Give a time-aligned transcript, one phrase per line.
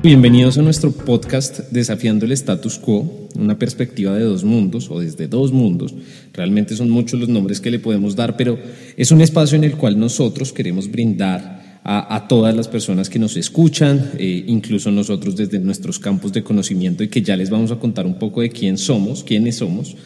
[0.00, 5.26] Bienvenidos a nuestro podcast Desafiando el Status Quo, una perspectiva de dos mundos o desde
[5.26, 5.92] dos mundos.
[6.32, 8.60] Realmente son muchos los nombres que le podemos dar, pero
[8.96, 13.36] es un espacio en el cual nosotros queremos brindar a, todas las personas que nos
[13.36, 17.80] escuchan, eh, incluso nosotros desde nuestros campos de conocimiento y que ya les vamos a
[17.80, 19.96] contar un poco de quién somos, quiénes somos,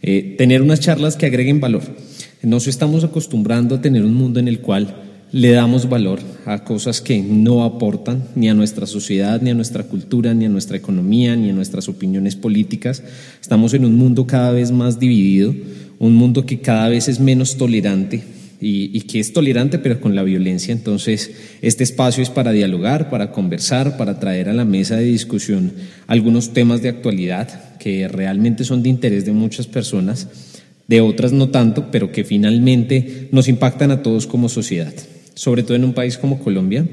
[0.00, 1.82] eh, tener unas charlas que agreguen valor.
[2.42, 7.00] Nos estamos acostumbrando a tener un mundo en el cual le damos valor a cosas
[7.00, 11.36] que no aportan ni a nuestra sociedad, ni a nuestra cultura, ni a nuestra economía,
[11.36, 13.02] ni a nuestras opiniones políticas.
[13.40, 15.54] Estamos en un mundo cada vez más dividido,
[15.98, 18.24] un mundo que cada vez es menos tolerante
[18.60, 20.72] y, que es tolerante pero con la violencia.
[20.72, 21.30] Entonces,
[21.62, 25.72] este espacio es para dialogar, para conversar, para traer a la mesa de discusión
[26.08, 30.26] algunos temas de actualidad que realmente son de interés de muchas personas,
[30.88, 34.92] de otras no tanto, pero que finalmente nos impactan a todos como sociedad
[35.34, 36.86] sobre todo en un país como Colombia.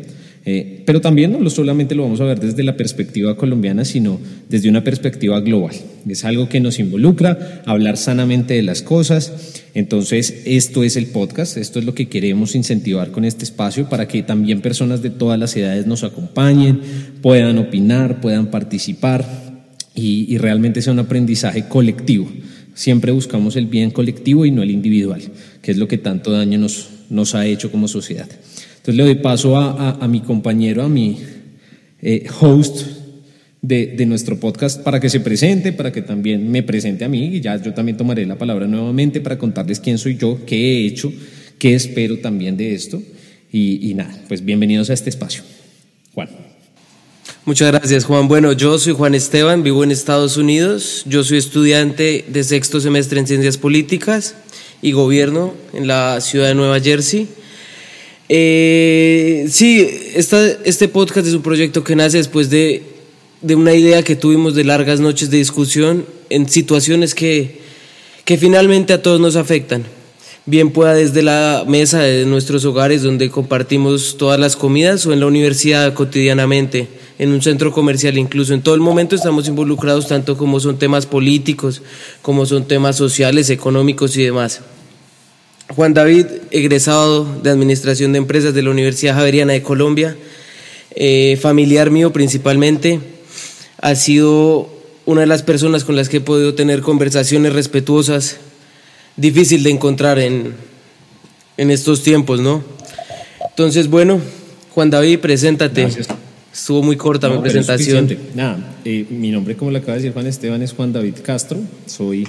[0.49, 4.69] Eh, pero también no solamente lo vamos a ver desde la perspectiva colombiana, sino desde
[4.69, 5.75] una perspectiva global.
[6.07, 9.61] Es algo que nos involucra, hablar sanamente de las cosas.
[9.73, 14.07] Entonces, esto es el podcast, esto es lo que queremos incentivar con este espacio para
[14.07, 16.79] que también personas de todas las edades nos acompañen,
[17.21, 19.25] puedan opinar, puedan participar
[19.95, 22.31] y, y realmente sea un aprendizaje colectivo.
[22.73, 25.23] Siempre buscamos el bien colectivo y no el individual,
[25.61, 28.27] que es lo que tanto daño nos, nos ha hecho como sociedad.
[28.29, 31.17] Entonces le doy paso a, mi compañero, a mi
[32.01, 32.85] eh, host
[33.61, 37.41] de, nuestro podcast para que se presente, para que también me presente a mí y
[37.41, 41.11] ya yo también tomaré la palabra nuevamente para contarles quién soy yo, qué he hecho,
[41.59, 43.01] qué espero también de esto
[43.51, 45.43] y, y nada, pues bienvenidos a este espacio.
[46.13, 46.29] Juan.
[47.43, 48.27] Muchas gracias, Juan.
[48.27, 51.03] Bueno, yo soy Juan Esteban, vivo en Estados Unidos.
[51.05, 54.35] Yo soy estudiante de sexto semestre en Ciencias Políticas
[54.81, 57.27] y Gobierno en la ciudad de Nueva Jersey.
[58.29, 62.83] Eh, sí, este podcast es un proyecto que nace después de,
[63.41, 67.59] de, una idea que tuvimos de largas noches de discusión en situaciones que,
[68.25, 69.85] que finalmente a todos nos afectan.
[70.49, 75.19] Bien pueda desde la mesa de nuestros hogares donde compartimos todas las comidas o en
[75.19, 76.87] la universidad cotidianamente,
[77.19, 78.53] en un centro comercial incluso.
[78.53, 81.81] En todo el momento estamos involucrados tanto como son temas políticos,
[82.21, 84.61] como son temas sociales, económicos y demás.
[85.75, 90.15] Juan David, egresado de Administración de Empresas de la Universidad Javeriana de Colombia,
[90.95, 93.01] eh, familiar mío principalmente,
[93.81, 94.69] ha sido
[95.05, 98.37] una de las personas con las que he podido tener conversaciones respetuosas,
[99.17, 100.53] difícil de encontrar en,
[101.57, 102.63] en estos tiempos, ¿no?
[103.49, 104.21] Entonces, bueno,
[104.73, 105.87] Juan David, preséntate.
[106.53, 108.15] Estuvo muy corta mi presentación.
[108.35, 111.59] Nada, eh, mi nombre, como le acaba de decir Juan Esteban, es Juan David Castro.
[111.85, 112.27] Soy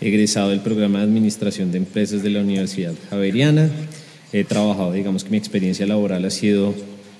[0.00, 3.68] egresado del programa de Administración de Empresas de la Universidad Javeriana.
[4.32, 6.74] He trabajado, digamos que mi experiencia laboral ha sido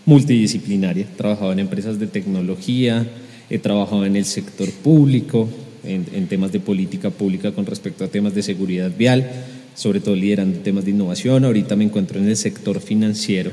[0.04, 1.04] multidisciplinaria.
[1.04, 3.06] He trabajado en empresas de tecnología,
[3.50, 5.48] he trabajado en el sector público,
[5.84, 9.30] en, temas de política pública con respecto a temas de seguridad vial,
[9.74, 11.44] sobre todo liderando temas de innovación.
[11.44, 13.50] Ahorita me encuentro en el sector financiero,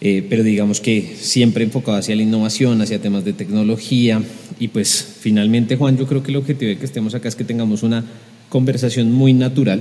[0.00, 4.22] eh, pero digamos que siempre enfocado hacia la innovación, hacia temas de tecnología.
[4.58, 7.44] Y pues finalmente, Juan, yo creo que el objetivo de que estemos acá es que
[7.44, 8.04] tengamos una
[8.48, 9.80] conversación muy natural,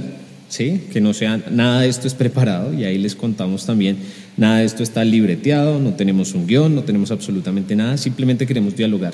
[0.50, 0.82] ¿sí?
[0.92, 3.98] que no sea nada de esto es preparado y ahí les contamos también,
[4.38, 8.76] nada de esto está libreteado, no tenemos un guion, no tenemos absolutamente nada, simplemente queremos
[8.76, 9.14] dialogar,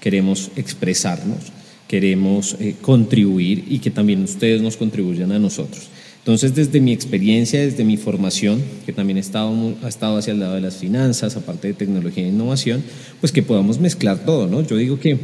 [0.00, 1.52] queremos expresarnos,
[1.90, 5.88] queremos eh, contribuir y que también ustedes nos contribuyan a nosotros.
[6.18, 9.52] Entonces, desde mi experiencia, desde mi formación, que también ha estado,
[9.82, 12.84] ha estado hacia el lado de las finanzas, aparte de tecnología e innovación,
[13.18, 14.60] pues que podamos mezclar todo, ¿no?
[14.64, 15.14] Yo digo que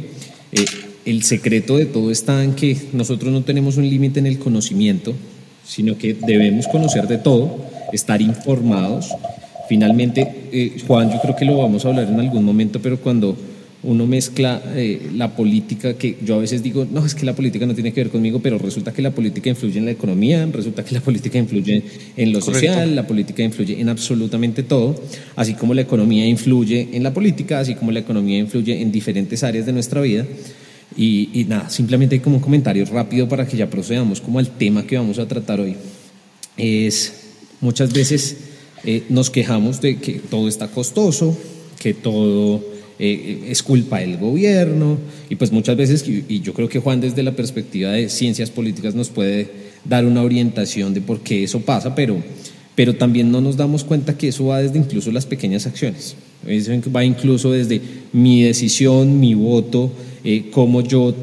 [0.51, 0.65] eh,
[1.05, 5.13] el secreto de todo está en que nosotros no tenemos un límite en el conocimiento,
[5.65, 7.63] sino que debemos conocer de todo,
[7.93, 9.07] estar informados.
[9.69, 13.37] Finalmente, eh, Juan, yo creo que lo vamos a hablar en algún momento, pero cuando
[13.83, 17.65] uno mezcla eh, la política, que yo a veces digo, no, es que la política
[17.65, 20.83] no tiene que ver conmigo, pero resulta que la política influye en la economía, resulta
[20.83, 21.83] que la política influye
[22.15, 24.99] en lo social, la política influye en absolutamente todo,
[25.35, 29.43] así como la economía influye en la política, así como la economía influye en diferentes
[29.43, 30.25] áreas de nuestra vida.
[30.95, 34.97] Y, nada, simplemente como un comentario rápido para que ya procedamos como al tema que
[34.97, 35.75] vamos a tratar hoy.
[36.55, 37.13] Es
[37.61, 38.37] muchas veces
[38.83, 41.37] eh, nos quejamos de que todo está costoso,
[41.79, 44.97] que todo eh, es culpa del gobierno
[45.29, 48.95] y pues muchas veces, y, yo creo que Juan desde la perspectiva de ciencias políticas
[48.95, 49.49] nos puede
[49.85, 52.17] dar una orientación de por qué eso pasa, pero,
[52.75, 56.15] pero también no nos damos cuenta que eso va desde incluso las pequeñas acciones,
[56.95, 57.81] va incluso desde
[58.13, 59.91] mi decisión, mi voto,
[60.23, 61.13] eh, cómo yo...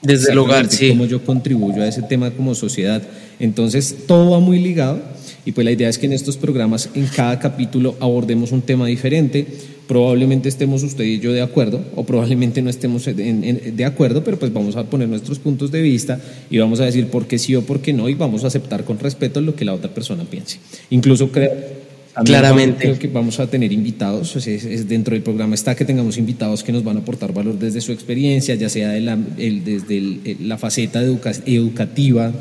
[0.00, 0.90] Desde el hogar, sí.
[0.90, 3.02] Cómo yo contribuyo a ese tema como sociedad.
[3.40, 5.00] Entonces, todo va muy ligado
[5.46, 8.86] Y pues la idea es que en estos programas, en cada capítulo, abordemos un tema
[8.86, 9.46] diferente.
[9.86, 14.52] Probablemente estemos usted y yo de acuerdo, o probablemente no estemos de acuerdo, pero pues
[14.52, 16.20] vamos a poner nuestros puntos de vista
[16.50, 18.84] y vamos a decir por qué sí o por qué no, y vamos a aceptar
[18.84, 20.58] con respeto lo que la otra persona piense.
[20.90, 21.84] Incluso creo
[22.22, 22.82] Claramente.
[22.82, 26.70] Creo que vamos a tener invitados, es, dentro del programa está que tengamos invitados que
[26.70, 31.02] nos van a aportar valor desde su experiencia, ya sea de la, desde la faceta
[31.02, 32.32] educativa,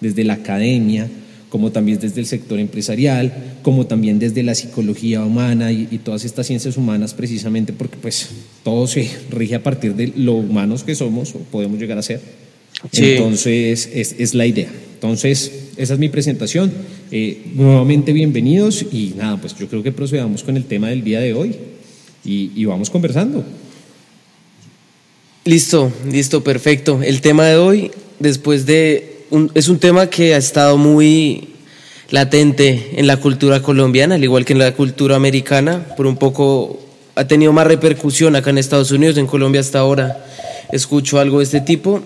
[0.00, 1.08] desde la academia,
[1.52, 6.46] como también desde el sector empresarial, como también desde la psicología humana y, todas estas
[6.46, 8.30] ciencias humanas, precisamente porque pues
[8.64, 12.22] todo se rige a partir de lo humanos que somos o podemos llegar a ser.
[12.90, 14.72] Entonces, es, es la idea.
[14.94, 16.72] Entonces, esa es mi presentación.
[17.10, 21.20] Eh, nuevamente bienvenidos y nada, pues yo creo que procedamos con el tema del día
[21.20, 21.54] de hoy
[22.24, 23.44] y, vamos conversando.
[25.44, 27.02] Listo, listo, perfecto.
[27.02, 27.90] El tema de hoy,
[28.20, 29.11] después de...
[29.54, 31.48] es un tema que ha estado muy
[32.10, 36.80] latente en la cultura colombiana, al igual que en la cultura americana, por un poco
[37.14, 40.24] ha tenido más repercusión acá en Estados Unidos, en Colombia hasta ahora
[40.72, 42.02] escucho algo de este tipo,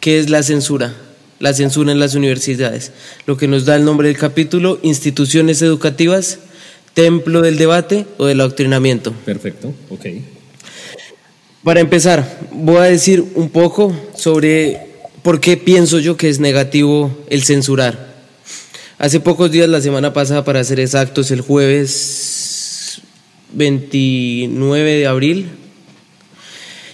[0.00, 0.94] que es la censura
[1.40, 2.92] la censura en las universidades,
[3.26, 6.38] lo que nos da el nombre del capítulo, instituciones educativas,
[6.94, 9.12] templo del debate o del adoctrinamiento.
[9.24, 10.06] Perfecto, ok.
[11.62, 14.83] Para empezar, voy a decir un poco sobre
[15.24, 18.12] por qué pienso yo que es negativo el censurar.
[18.98, 23.00] Hace pocos días, la semana pasada, para ser exactos, el jueves
[23.54, 25.46] 29 de abril,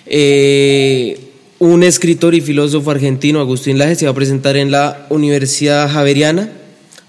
[0.06, 1.18] eh,
[1.58, 6.52] un escritor y filósofo argentino, Agustín Laje, se va a presentar en la Universidad Javeriana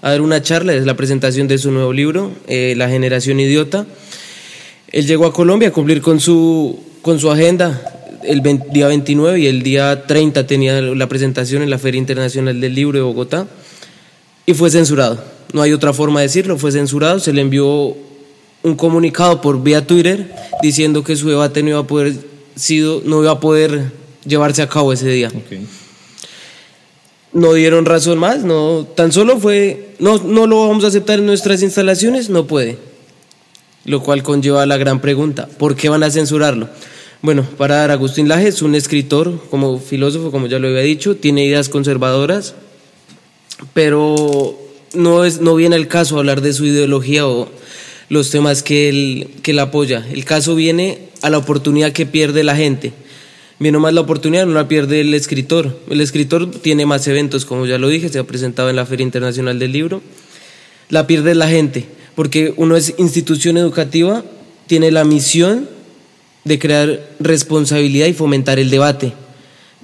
[0.02, 3.86] a dar una charla, es la presentación de su nuevo libro, eh, La generación idiota.
[4.90, 7.91] Él llegó a Colombia a cumplir con su, con su agenda.
[8.22, 8.42] El
[8.72, 12.98] día 29 y el día 30 tenía la presentación en la Feria Internacional del Libro
[12.98, 13.46] de Bogotá
[14.46, 15.22] y fue censurado.
[15.52, 17.18] No hay otra forma de decirlo, fue censurado.
[17.18, 17.96] Se le envió
[18.62, 20.32] un comunicado por vía Twitter
[20.62, 22.14] diciendo que su debate no iba a poder,
[22.54, 23.92] sido, no iba a poder
[24.24, 25.30] llevarse a cabo ese día.
[27.32, 31.26] No dieron razón más, no, tan solo fue, no, no lo vamos a aceptar en
[31.26, 32.78] nuestras instalaciones, no puede.
[33.84, 36.68] Lo cual conlleva la gran pregunta, ¿por qué van a censurarlo?
[37.22, 41.16] Bueno, para dar Agustín Laje es un escritor, como filósofo, como ya lo había dicho,
[41.16, 42.54] tiene ideas conservadoras,
[43.72, 44.58] pero
[44.92, 47.48] no, es, no viene el caso hablar de su ideología o
[48.08, 50.04] los temas que él, que él apoya.
[50.12, 52.92] El caso viene a la oportunidad que pierde la gente
[53.62, 55.78] Viene más la oportunidad, no la pierde el escritor.
[55.88, 59.04] El escritor tiene más eventos, como ya lo dije, se ha presentado en la Feria
[59.04, 60.02] Internacional del Libro.
[60.88, 61.86] La pierde la gente,
[62.16, 64.24] porque uno es institución educativa,
[64.66, 65.68] tiene la misión
[66.44, 69.12] de crear responsabilidad y fomentar el debate,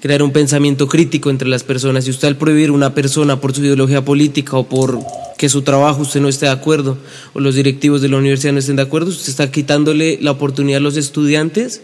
[0.00, 2.04] crear un pensamiento crítico entre las personas.
[2.04, 4.98] Si usted al prohibir una persona por su ideología política o por
[5.36, 6.98] que su trabajo usted no esté de acuerdo
[7.32, 10.78] o los directivos de la universidad no estén de acuerdo, usted está quitándole la oportunidad
[10.78, 11.80] a los estudiantes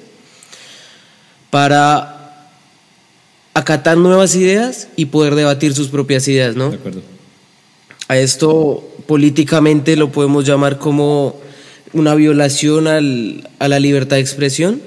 [1.50, 2.48] para
[3.54, 6.70] acatar nuevas ideas y poder debatir sus propias ideas, ¿no?
[6.70, 7.02] De acuerdo.
[8.08, 11.40] A esto políticamente lo podemos llamar como
[11.94, 14.80] una violación al, a la libertad de expresión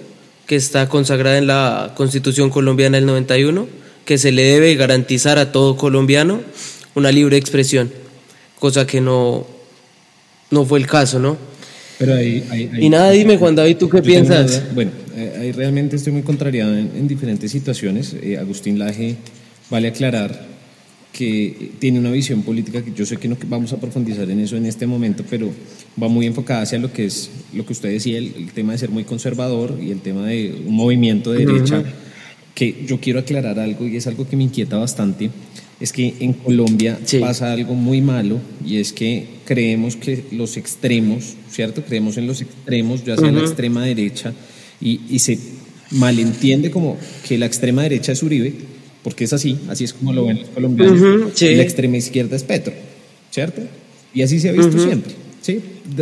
[0.45, 3.67] que está consagrada en la Constitución colombiana del 91,
[4.05, 6.41] que se le debe garantizar a todo colombiano
[6.95, 7.91] una libre expresión,
[8.57, 9.45] cosa que no,
[10.49, 11.37] no fue el caso, ¿no?
[11.99, 14.63] Pero ahí, y nada, dime Juan David, ¿tú qué piensas?
[14.73, 18.15] Bueno, eh, ahí realmente estoy muy contrariado en, diferentes situaciones.
[18.21, 19.17] Eh, Agustín Laje
[19.69, 20.45] vale aclarar
[21.17, 24.55] que tiene una visión política que yo sé que no vamos a profundizar en eso
[24.55, 25.49] en este momento, pero
[26.01, 28.89] va muy enfocada hacia lo que es lo que usted decía, el, tema de ser
[28.89, 31.83] muy conservador y el tema de un movimiento de derecha,
[32.53, 35.31] que yo quiero aclarar algo y es algo que me inquieta bastante
[35.79, 41.35] es que en Colombia pasa algo muy malo y es que creemos que los extremos,
[41.51, 41.83] ¿cierto?
[41.83, 44.33] Creemos en los extremos, ya sea la extrema derecha,
[44.81, 45.37] y, se
[45.91, 46.97] malentiende como
[47.27, 48.53] que la extrema derecha es Uribe,
[49.07, 52.43] porque es así, así es como lo ven los colombianos, y la extrema izquierda es
[52.43, 52.73] Petro,
[53.31, 53.61] ¿cierto?
[54.13, 55.13] Y así se ha visto siempre.
[55.39, 55.61] ¿sí?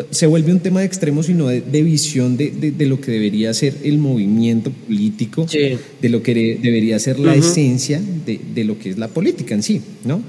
[0.10, 3.54] Se vuelve un tema de extremos, sino de, de visión de, de, lo que debería
[3.54, 8.98] ser el movimiento político, de lo que debería ser la esencia de, lo que es
[8.98, 10.24] la política en sí, ¿no?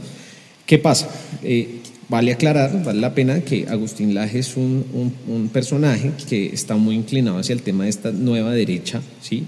[0.67, 1.09] ¿Qué pasa?
[1.43, 1.77] Eh,
[2.11, 6.77] vale aclarar, vale la pena que Agustín Laje es un, un, un, personaje que está
[6.77, 9.45] muy inclinado hacia el tema de esta nueva derecha, ¿sí?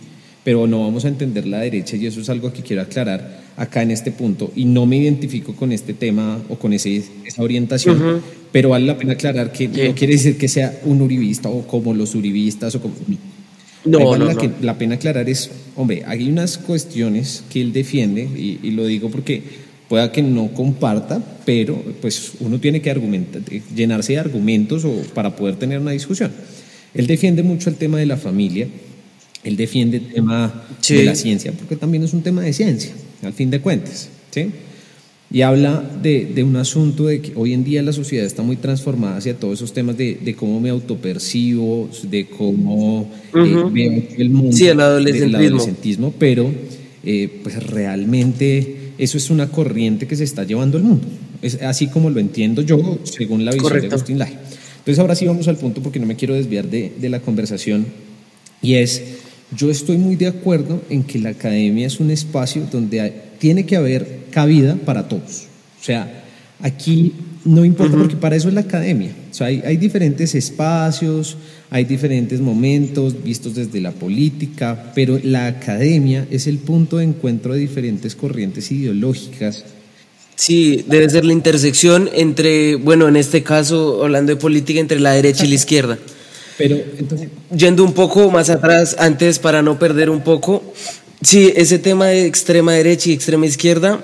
[0.48, 3.82] Pero no vamos a entender la derecha y eso es algo que quiero aclarar acá
[3.82, 8.22] en este punto y no me identifico con este tema o con ese, esa orientación,
[8.50, 11.92] pero vale la pena aclarar que no quiere decir que sea un uribista o como
[11.92, 12.94] los uribistas o como...
[13.84, 18.70] No, no, la, la, pena aclarar es, hombre, hay unas cuestiones que él defiende y,
[18.70, 19.42] lo digo porque
[19.86, 23.42] pueda que no comparta, pero pues uno tiene que argumentar,
[23.76, 26.32] llenarse de argumentos o, para poder tener una discusión.
[26.94, 28.66] Él defiende mucho el tema de la familia,
[29.44, 32.92] él defiende el tema de la ciencia, porque también es un tema de ciencia,
[33.22, 34.08] al fin de cuentas.
[34.30, 34.46] ¿sí?
[35.30, 38.56] Y habla de, de, un asunto de que hoy en día la sociedad está muy
[38.56, 44.30] transformada hacia todos esos temas de, de cómo me autopercibo, de cómo eh, veo el
[44.30, 45.38] mundo, sí, el adolescentismo.
[45.38, 46.50] del adolescentismo, pero
[47.04, 51.06] eh, pues realmente eso es una corriente que se está llevando al mundo.
[51.42, 54.34] Es así como lo entiendo yo, según la visión de Agustín Laje.
[54.78, 57.86] Entonces ahora sí vamos al punto porque no me quiero desviar de, de la conversación
[58.62, 59.02] y es,
[59.56, 63.64] yo estoy muy de acuerdo en que la academia es un espacio donde hay, tiene
[63.64, 65.46] que haber cabida para todos.
[65.80, 66.24] O sea,
[66.60, 67.12] aquí
[67.44, 69.12] no importa porque para eso es la academia.
[69.30, 71.36] O sea, hay, hay, diferentes espacios,
[71.70, 77.54] hay diferentes momentos vistos desde la política, pero la academia es el punto de encuentro
[77.54, 79.64] de diferentes corrientes ideológicas.
[80.34, 85.12] Sí, debe ser la intersección entre, bueno, en este caso, hablando de política, entre la
[85.12, 85.98] derecha y la izquierda.
[86.58, 87.30] Pero entonces...
[87.56, 90.62] Yendo un poco más atrás, antes para no perder un poco,
[91.22, 94.00] sí, ese tema de extrema derecha y extrema izquierda,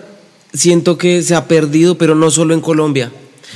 [0.55, 3.11] siento que se ha perdido, pero no solo en Colombia.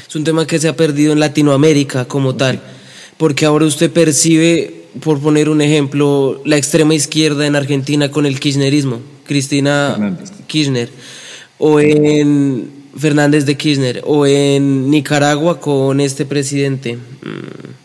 [0.07, 2.61] Es un tema que se ha perdido en Latinoamérica como tal,
[3.17, 8.41] porque ahora usted percibe, por poner un ejemplo, la extrema izquierda en Argentina con el
[8.41, 10.31] kirchnerismo, Cristina Fernández.
[10.49, 10.91] Kirchner,
[11.59, 16.97] o en Fernández de Kirchner, o en Nicaragua con este presidente.
[16.97, 17.78] Mm.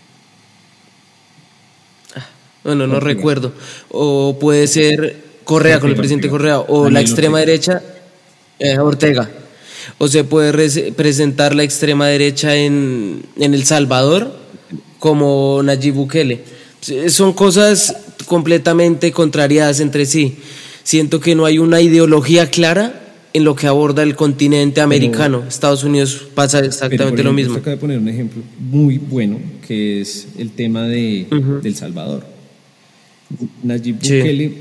[2.64, 3.52] Bueno, no recuerdo.
[3.90, 6.58] O puede ser Correa con el presidente Ortega.
[6.64, 7.52] Correa, o la extrema Ortega.
[7.52, 7.82] derecha,
[8.60, 9.30] eh, Ortega.
[9.98, 14.34] O se puede res- presentar la extrema derecha en, en El Salvador
[15.00, 16.42] como Nayib Bukele.
[17.10, 20.38] Son cosas completamente contrariadas entre sí.
[20.84, 23.02] Siento que no hay una ideología clara
[23.34, 25.44] en lo que aborda el continente americano.
[25.48, 27.56] Estados Unidos pasa exactamente lo mismo.
[27.56, 31.28] acaba de poner un ejemplo muy bueno, que es el tema de,
[31.62, 32.26] del Salvador.
[33.64, 34.18] Nayib Sí.
[34.18, 34.52] Bukele,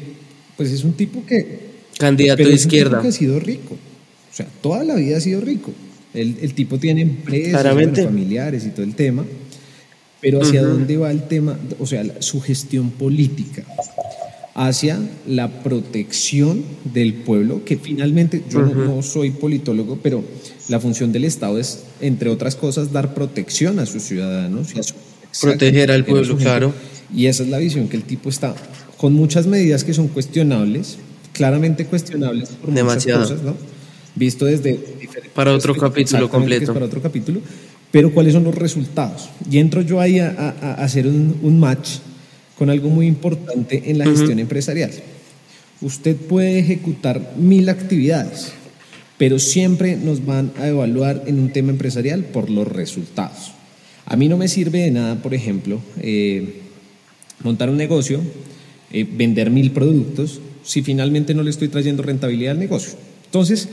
[0.56, 1.72] pues es un tipo que...
[1.98, 3.02] Candidato de es un tipo izquierda.
[3.02, 3.74] que ha sido rico.
[3.74, 5.72] O sea, toda la vida ha sido rico.
[6.14, 9.24] El, el tipo tiene empresas, bueno, familiares y todo el tema.
[10.20, 11.58] Pero ¿hacia dónde va el tema?
[11.80, 13.64] O sea, la- su gestión política.
[14.54, 20.22] Hacia la protección del pueblo, que finalmente, yo no- no soy politólogo, pero
[20.68, 24.74] la función del Estado es, entre otras cosas, dar protección a sus ciudadanos.
[24.74, 24.94] y a su-
[25.40, 26.72] Proteger al pueblo, claro.
[27.14, 28.54] Y esa es la visión que el tipo está,
[28.96, 30.98] con muchas medidas que son cuestionables,
[31.32, 33.20] claramente cuestionables por Demasiado.
[33.20, 33.56] muchas cosas, ¿no?
[34.14, 34.78] Visto desde
[35.34, 36.72] Para otro capítulo completo.
[36.74, 37.40] para otro capítulo.
[37.90, 39.28] Pero ¿cuáles son los resultados?
[39.50, 41.98] Y entro yo ahí a, a- a hacer un, un match
[42.58, 44.90] con algo muy importante en la gestión empresarial.
[45.82, 48.52] Usted puede ejecutar mil actividades,
[49.18, 53.52] pero siempre nos van a evaluar en un tema empresarial por los resultados.
[54.06, 56.60] A mí no me sirve de nada, por ejemplo, eh,
[57.42, 58.20] montar un negocio,
[58.92, 62.94] eh, vender mil productos, si finalmente no le estoy trayendo rentabilidad al negocio.
[63.26, 63.68] Entonces,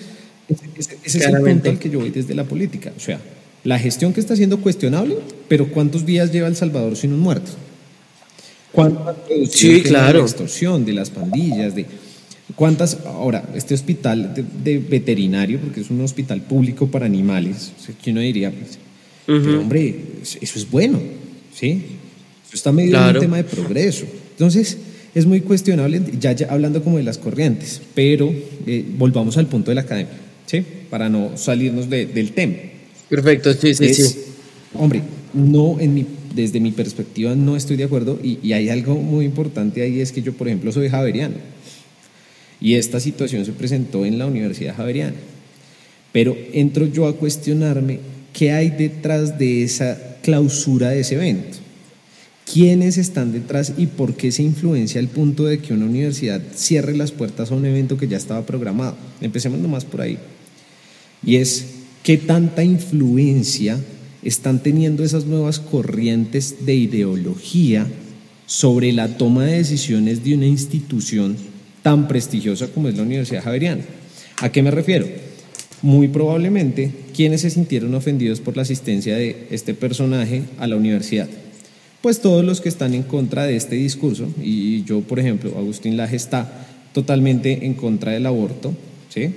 [0.78, 2.92] ese, es el punto al que yo voy desde la política.
[2.96, 3.20] O sea,
[3.64, 5.18] la gestión que está siendo cuestionable,
[5.48, 7.52] pero ¿cuántos días lleva El Salvador sin un muerto?
[8.72, 10.20] ¿Cuánto ha producido Sí, tema de claro.
[10.20, 11.86] la extorsión, de las pandillas, de
[12.56, 17.86] cuántas, ahora, este hospital de, de veterinario, porque es un hospital público para animales, o
[17.86, 18.80] sea, que uno diría, pues,
[19.46, 21.00] Pero hombre, eso es bueno,
[21.54, 21.84] ¿sí?
[22.48, 24.06] Eso está medio en un tema de progreso.
[24.32, 24.78] Entonces,
[25.14, 28.34] es muy cuestionable, ya, ya hablando como de las corrientes, pero
[28.66, 30.14] eh, volvamos al punto de la academia,
[30.46, 30.64] ¿sí?
[30.90, 32.54] Para no salirnos de- del tema.
[33.10, 34.20] Perfecto, sí, sí, Es, sí.
[34.74, 35.02] Hombre,
[35.34, 36.06] no en mi,
[36.36, 40.12] desde mi perspectiva no estoy de acuerdo y, y hay algo muy importante ahí, es
[40.12, 41.36] que yo, por ejemplo, soy javeriano
[42.62, 45.16] y esta situación se presentó en la Universidad Javeriana.
[46.12, 48.00] Pero entro yo a cuestionarme
[48.34, 51.58] qué hay detrás de esa clausura de ese evento.
[52.52, 56.96] ¿Quiénes están detrás y por qué se influencia al punto de que una universidad cierre
[56.96, 58.98] las puertas a un evento que ya estaba programado?
[59.22, 60.18] Empecemos nomás por ahí.
[61.24, 61.66] Y es
[62.02, 63.78] qué tanta influencia
[64.24, 67.88] están teniendo esas nuevas corrientes de ideología
[68.48, 71.38] sobre la toma de decisiones de una institución
[71.84, 73.84] tan prestigiosa como es la Universidad Javeriana.
[74.42, 75.06] ¿A qué me refiero?
[75.82, 81.30] Muy probablemente quienes se sintieron ofendidos por la asistencia de este personaje a la universidad.
[82.02, 85.98] Pues todos los que están en contra de este discurso, y yo, por ejemplo, Agustín
[85.98, 88.74] Laje está totalmente en contra del aborto,
[89.10, 89.30] ¿sí?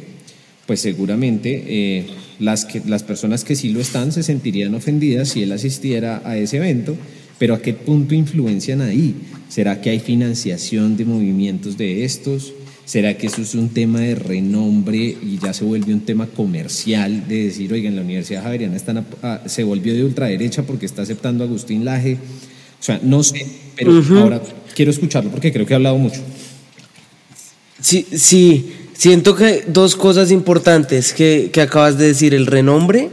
[0.67, 2.07] pues seguramente eh,
[2.39, 6.37] las, que, las personas que sí lo están se sentirían ofendidas si él asistiera a
[6.37, 6.97] ese evento,
[7.39, 9.15] pero ¿a qué punto influencian ahí?
[9.49, 12.53] ¿Será que hay financiación de movimientos de estos?
[12.85, 17.29] ¿Será que eso es un tema de renombre y ya se vuelve un tema comercial
[17.29, 19.07] de decir, oigan, la Universidad Javeriana están
[19.47, 22.19] se volvió de ultraderecha porque está aceptando a Agustín Laje?
[22.81, 23.47] O sea, no sé,
[23.77, 24.43] pero ahora
[24.75, 26.21] quiero escucharlo porque creo que ha hablado mucho.
[27.81, 33.11] Sí, sí, siento que dos cosas importantes que, que acabas de decir, el renombre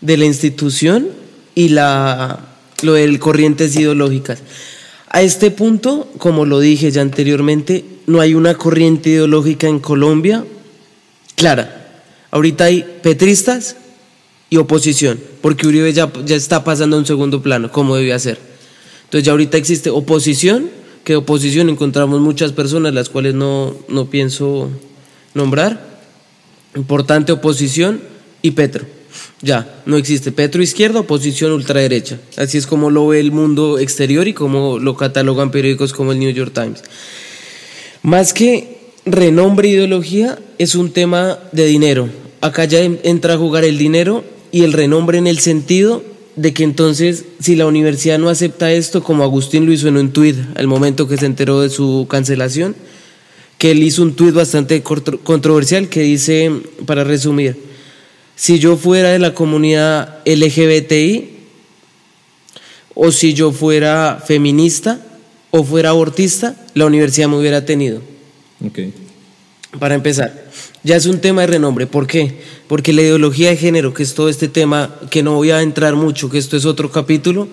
[0.00, 1.08] de la institución
[1.54, 2.48] y la,
[2.82, 4.40] lo del corrientes ideológicas.
[5.10, 10.44] A este punto, como lo dije ya anteriormente, no hay una corriente ideológica en Colombia
[11.36, 12.02] clara.
[12.30, 13.76] Ahorita hay petristas
[14.50, 18.38] y oposición, porque Uribe ya, ya está pasando a un segundo plano, como debía ser.
[19.04, 20.70] Entonces ya ahorita existe oposición,
[21.04, 24.70] que oposición encontramos muchas personas, las cuales no, no pienso
[25.34, 26.00] nombrar.
[26.74, 28.00] Importante oposición
[28.40, 28.86] y Petro.
[29.42, 32.18] Ya, no existe Petro izquierda, oposición ultraderecha.
[32.36, 36.18] Así es como lo ve el mundo exterior y como lo catalogan periódicos como el
[36.18, 36.82] New York Times.
[38.02, 42.08] Más que renombre e ideología, es un tema de dinero.
[42.40, 46.02] Acá ya entra a jugar el dinero y el renombre en el sentido
[46.36, 50.12] de que entonces, si la universidad no acepta esto, como Agustín lo hizo en un
[50.12, 52.76] tuit al momento que se enteró de su cancelación,
[53.58, 56.52] que él hizo un tuit bastante controversial que dice,
[56.86, 57.56] para resumir,
[58.36, 61.30] si yo fuera de la comunidad LGBTI
[62.94, 65.04] o si yo fuera feminista
[65.50, 68.00] o fuera abortista, la universidad me hubiera tenido.
[68.64, 68.92] Okay.
[69.78, 70.48] Para empezar,
[70.82, 71.86] ya es un tema de renombre.
[71.86, 72.40] ¿Por qué?
[72.66, 75.94] Porque la ideología de género, que es todo este tema, que no voy a entrar
[75.94, 77.48] mucho, que esto es otro capítulo,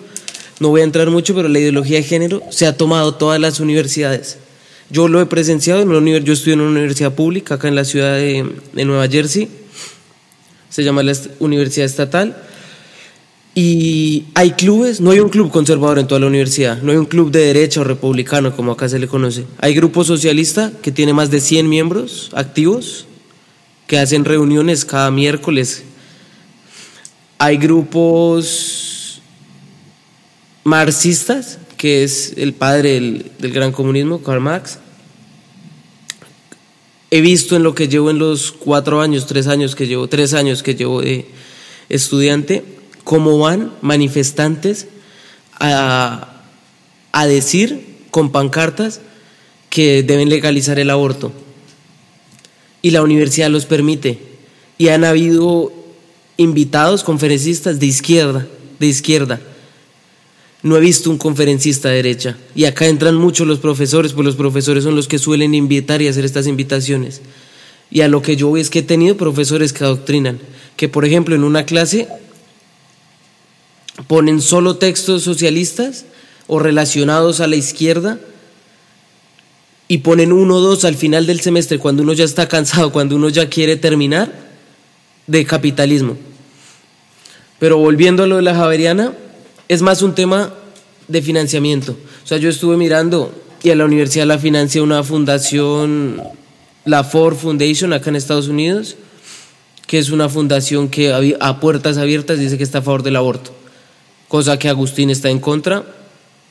[0.60, 3.60] no voy a entrar mucho, pero la ideología de género se ha tomado todas las
[3.60, 4.38] universidades.
[4.90, 7.84] Yo lo he presenciado, en una, yo estudio en una universidad pública acá en la
[7.84, 9.48] ciudad de, de Nueva Jersey
[10.76, 12.36] se llama la Universidad Estatal.
[13.58, 17.06] Y hay clubes, no hay un club conservador en toda la universidad, no hay un
[17.06, 19.46] club de derecha o republicano como acá se le conoce.
[19.58, 23.06] Hay grupo socialista que tiene más de 100 miembros activos
[23.86, 25.84] que hacen reuniones cada miércoles.
[27.38, 29.22] Hay grupos
[30.62, 34.80] marxistas, que es el padre del, del gran comunismo, Karl Marx
[37.10, 40.34] he visto en lo que llevo en los cuatro años, tres años que llevo, tres
[40.34, 41.24] años que llevo de
[41.88, 42.75] estudiante,
[43.06, 44.88] cómo van manifestantes
[45.60, 46.42] a,
[47.12, 49.00] a decir con pancartas
[49.70, 51.32] que deben legalizar el aborto.
[52.82, 54.18] Y la universidad los permite.
[54.76, 55.72] Y han habido
[56.36, 58.48] invitados, conferencistas de izquierda,
[58.80, 59.38] de izquierda,
[60.64, 62.36] no he visto un conferencista de derecha.
[62.56, 66.08] Y acá entran muchos los profesores, pues los profesores son los que suelen invitar y
[66.08, 67.22] hacer estas invitaciones.
[67.88, 70.40] Y a lo que yo veo es que he tenido profesores que adoctrinan,
[70.76, 72.08] que por ejemplo en una clase
[74.06, 76.04] ponen solo textos socialistas
[76.46, 78.18] o relacionados a la izquierda
[79.88, 83.16] y ponen uno o dos al final del semestre cuando uno ya está cansado, cuando
[83.16, 84.32] uno ya quiere terminar,
[85.26, 86.16] de capitalismo.
[87.58, 89.12] Pero volviendo a lo de la Javeriana,
[89.68, 90.52] es más un tema
[91.08, 91.96] de financiamiento.
[92.24, 93.32] O sea, yo estuve mirando
[93.62, 96.22] y a la universidad la financia una fundación,
[96.84, 98.96] la Ford Foundation, acá en Estados Unidos,
[99.86, 103.52] que es una fundación que a puertas abiertas dice que está a favor del aborto,
[104.28, 105.84] cosa que Agustín está en contra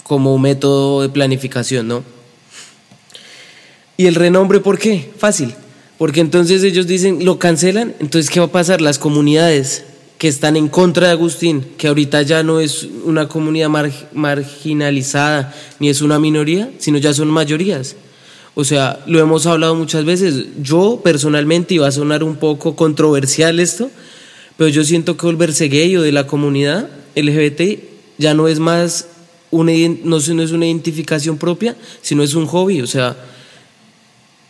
[0.03, 2.03] como método de planificación, ¿no?
[3.97, 5.11] ¿Y el renombre por qué?
[5.17, 5.55] Fácil,
[5.97, 8.81] porque entonces ellos dicen, lo cancelan, entonces ¿qué va a pasar?
[8.81, 9.85] Las comunidades
[10.17, 13.69] que están en contra de Agustín, que ahorita ya no es una comunidad
[14.13, 17.95] marginalizada ni es una minoría, sino ya son mayorías.
[18.53, 20.45] O sea, lo hemos hablado muchas veces.
[20.61, 23.91] Yo personalmente, iba a sonar un poco controversial esto,
[24.57, 27.79] pero yo siento que volverse gay de la comunidad LGBT
[28.17, 29.07] ya no es más
[29.51, 29.71] una,
[30.03, 32.81] no es una identificación propia, sino es un hobby.
[32.81, 33.15] O sea,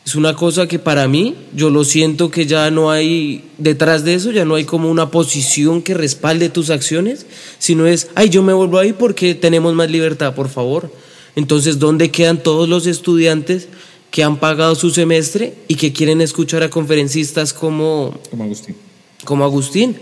[0.06, 4.14] es una cosa que para mí, yo lo siento que ya no hay, detrás de
[4.14, 7.26] eso, ya no hay como una posición que respalde tus acciones,
[7.58, 10.92] sino es, ay, yo me vuelvo ahí porque tenemos más libertad, por favor.
[11.36, 13.68] Entonces, ¿dónde quedan todos los estudiantes
[14.12, 18.76] que han pagado su semestre y que quieren escuchar a conferencistas como, como Agustín?
[19.24, 19.98] Como Agustín.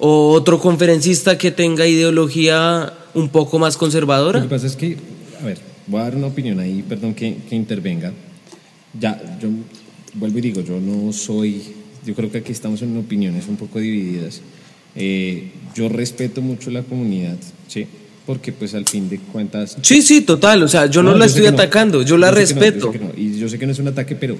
[0.00, 4.40] O otro conferencista que tenga ideología un poco más conservadora.
[4.40, 4.96] Lo que pasa es que,
[5.40, 8.12] a ver, voy a dar una opinión ahí, perdón que, que intervenga
[8.98, 9.48] ya, yo
[10.14, 11.62] vuelvo y digo, yo no soy,
[12.04, 14.40] yo creo que aquí estamos en opiniones un poco divididas.
[14.96, 17.36] Eh, yo respeto mucho la comunidad,
[17.68, 17.86] ¿sí?
[18.26, 19.76] Porque pues al fin de cuentas...
[19.82, 22.92] Sí, sí, total, o sea, yo no, la estoy atacando, yo la respeto.
[23.16, 24.36] y yo sé que no es un ataque, pero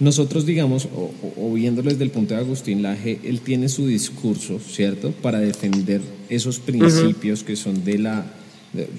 [0.00, 0.88] nosotros, digamos,
[1.36, 6.00] o, viéndolo desde el punto de Agustín Laje, él tiene su discurso, ¿cierto?, para defender
[6.28, 8.34] esos principios que son de la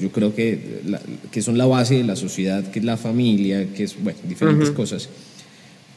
[0.01, 0.81] yo creo que,
[1.31, 4.69] que son la base de la sociedad, que es la familia, que es, bueno, diferentes
[4.71, 5.07] cosas.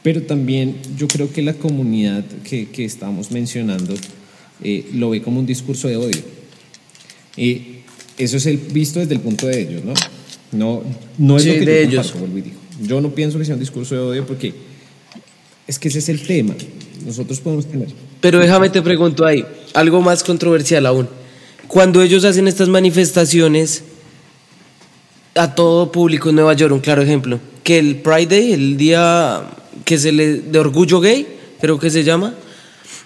[0.01, 3.93] Pero también yo creo que la comunidad que, que estamos mencionando
[4.63, 6.21] eh, lo ve como un discurso de odio.
[7.35, 7.79] Y
[8.17, 9.93] eso es el visto desde el punto de ellos, ¿no?
[10.53, 10.83] No,
[11.17, 12.11] no es lo que de yo ellos.
[12.11, 12.59] comparto, vuelvo y digo.
[12.81, 14.53] Yo no pienso que sea un discurso de odio porque
[15.67, 16.55] es que ese es el tema.
[17.05, 17.89] Nosotros podemos tener.
[18.21, 21.07] Pero déjame te pregunto ahí, algo más controversial aún.
[21.67, 23.83] Cuando ellos hacen estas manifestaciones
[25.35, 29.43] a todo público en Nueva York, un claro ejemplo, que el Pride Day, el día
[29.83, 31.27] que se le de orgullo gay,
[31.59, 32.33] creo que se llama,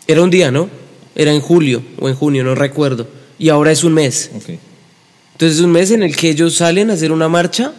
[0.07, 0.69] era un día, ¿no?
[1.15, 3.07] Era en julio o en junio, no recuerdo.
[3.37, 4.29] Y ahora es un mes.
[4.35, 4.49] Ok.
[5.33, 7.73] Entonces es un mes en el que ellos salen a hacer una marcha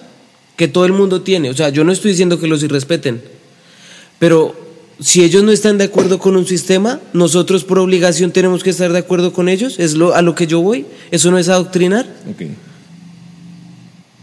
[0.57, 1.51] que todo el mundo tiene.
[1.51, 3.23] O sea, yo no estoy diciendo que los irrespeten,
[4.19, 4.70] pero
[5.01, 8.93] si ellos no están de acuerdo con un sistema, nosotros por obligación tenemos que estar
[8.93, 9.79] de acuerdo con ellos.
[9.79, 10.85] Es lo, a lo que yo voy.
[11.11, 12.07] Eso no es adoctrinar.
[12.31, 12.43] Ok.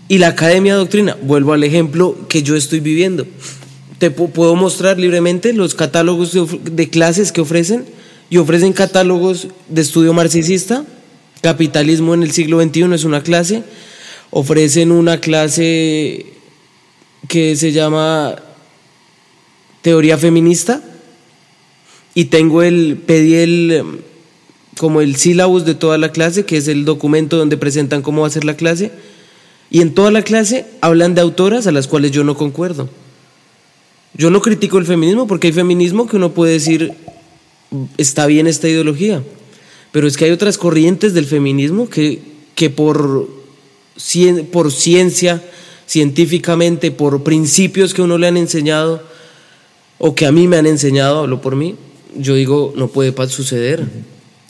[0.10, 3.26] Y la academia doctrina, vuelvo al ejemplo que yo estoy viviendo.
[3.98, 7.86] Te pu- puedo mostrar libremente los catálogos de, de clases que ofrecen
[8.30, 10.86] y ofrecen catálogos de estudio marxista,
[11.42, 13.64] capitalismo en el siglo XXI es una clase,
[14.32, 16.28] ofrecen una clase
[17.28, 18.36] que se llama
[19.88, 20.82] teoría feminista
[22.14, 23.98] y tengo el, pedí el, em,
[24.78, 28.28] como el sílabus de toda la clase, que es el documento donde presentan cómo va
[28.28, 28.92] a ser la clase.
[29.70, 32.90] Y en toda la clase hablan de autoras a las cuales yo no concuerdo.
[34.14, 36.94] Yo no critico el feminismo porque hay feminismo que uno puede decir
[37.98, 39.24] está bien esta ideología.
[39.94, 42.20] Pero es que hay otras corrientes del feminismo que,
[42.56, 43.30] que por,
[44.52, 45.42] por ciencia,
[45.86, 49.16] científicamente, por principios que uno le han enseñado
[50.00, 51.76] o que a mí me han enseñado, hablo por mí,
[52.18, 53.84] yo digo, no puede suceder.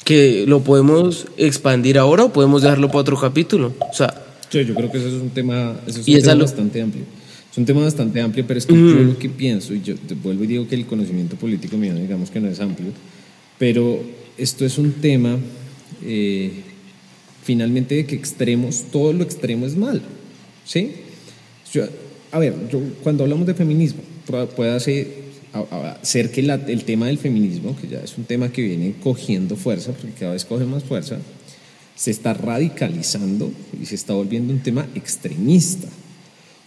[0.03, 3.73] Que lo podemos expandir ahora o podemos dejarlo para otro capítulo.
[3.91, 4.13] O sea,
[4.49, 7.03] Yo, yo creo que eso es un tema, eso es un tema bastante amplio.
[7.51, 10.13] Es un tema bastante amplio, pero es que yo lo que pienso, y yo te
[10.13, 12.91] vuelvo y digo que el conocimiento político mío, digamos que no es amplio,
[13.57, 13.99] pero
[14.38, 15.38] esto es un tema
[16.05, 16.51] eh,
[17.43, 20.01] finalmente de que extremos, todo lo extremo es malo.
[20.65, 20.91] ¿Sí?
[21.73, 21.83] Yo-
[22.31, 25.07] a ver, yo, cuando hablamos de feminismo, pu- puede ser,
[26.03, 29.55] ser que la- el tema del feminismo, que ya es un tema que viene cogiendo
[29.55, 31.17] fuerza, porque cada vez coge más fuerza,
[31.95, 35.88] se está radicalizando y se está volviendo un tema extremista.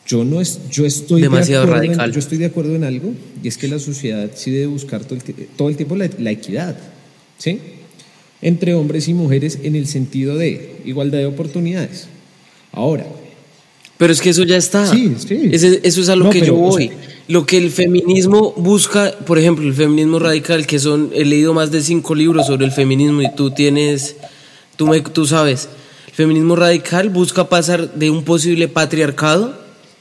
[0.07, 2.13] Yo no es, yo estoy Demasiado de acuerdo en- radical.
[2.13, 3.13] yo estoy de acuerdo en algo
[3.43, 6.31] y es que la sociedad sí debe buscar todo el, todo el tiempo la, la
[6.33, 6.77] equidad,
[7.39, 7.59] ¿sí?
[8.43, 12.07] Entre hombres y mujeres en el sentido de igualdad de oportunidades.
[12.73, 13.07] Ahora,
[13.99, 14.87] Pero es que eso ya está.
[14.87, 15.51] Sí, sí.
[15.53, 16.89] Ese- eso es a lo No, que pero, yo o voy.
[16.89, 16.97] sea-
[17.31, 21.71] lo que el feminismo busca, por ejemplo, el feminismo radical, que son, he leído más
[21.71, 24.17] de cinco libros sobre el feminismo y tú tienes,
[24.75, 25.69] tú, me, tú sabes,
[26.09, 29.55] el feminismo radical busca pasar de un posible patriarcado,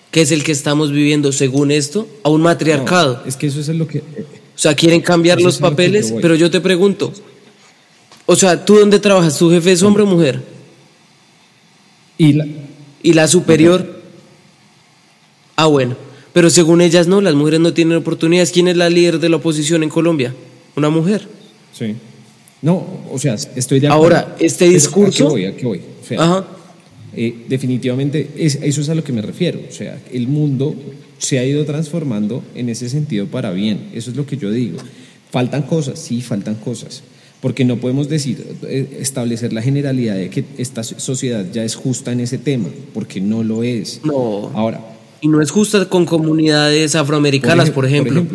[0.10, 3.22] que es el que estamos viviendo según esto, a un matriarcado.
[3.22, 4.00] no, es que eso es lo que...
[4.00, 7.14] eh, O sea, quieren cambiar los papeles, pero yo te pregunto,
[8.26, 9.38] o sea, ¿tú dónde trabajas?
[9.38, 10.42] ¿Tu jefe es hombre o mujer?
[12.18, 12.48] Y la,
[13.04, 14.02] ¿Y la superior?
[15.56, 16.09] Ah, bueno.
[16.34, 18.52] Pero según ellas no, las mujeres no tienen oportunidades.
[18.52, 20.34] ¿Quién es la líder de la oposición en Colombia?
[20.76, 21.28] Una mujer.
[21.74, 21.96] sí.
[22.62, 24.18] No, o sea, estoy de acuerdo.
[24.18, 25.46] Ahora, este discurso- ¿A qué voy?
[25.46, 25.78] ¿A qué voy?
[26.04, 26.48] O sea, Ajá.
[27.16, 29.62] Eh, definitivamente, es- eso es a lo que me refiero.
[29.70, 30.76] O sea, el mundo
[31.20, 33.90] se ha ido transformando en ese sentido para bien.
[33.94, 34.78] Eso es lo que yo digo.
[35.32, 37.02] Faltan cosas, sí, faltan cosas.
[37.40, 42.12] Porque no podemos decir, eh, establecer la generalidad de que esta sociedad ya es justa
[42.12, 44.02] en ese tema, porque no lo es.
[44.04, 44.52] No.
[44.54, 44.82] Ahora,
[45.22, 48.26] Y no es justa con comunidades afroamericanas, por ejemplo.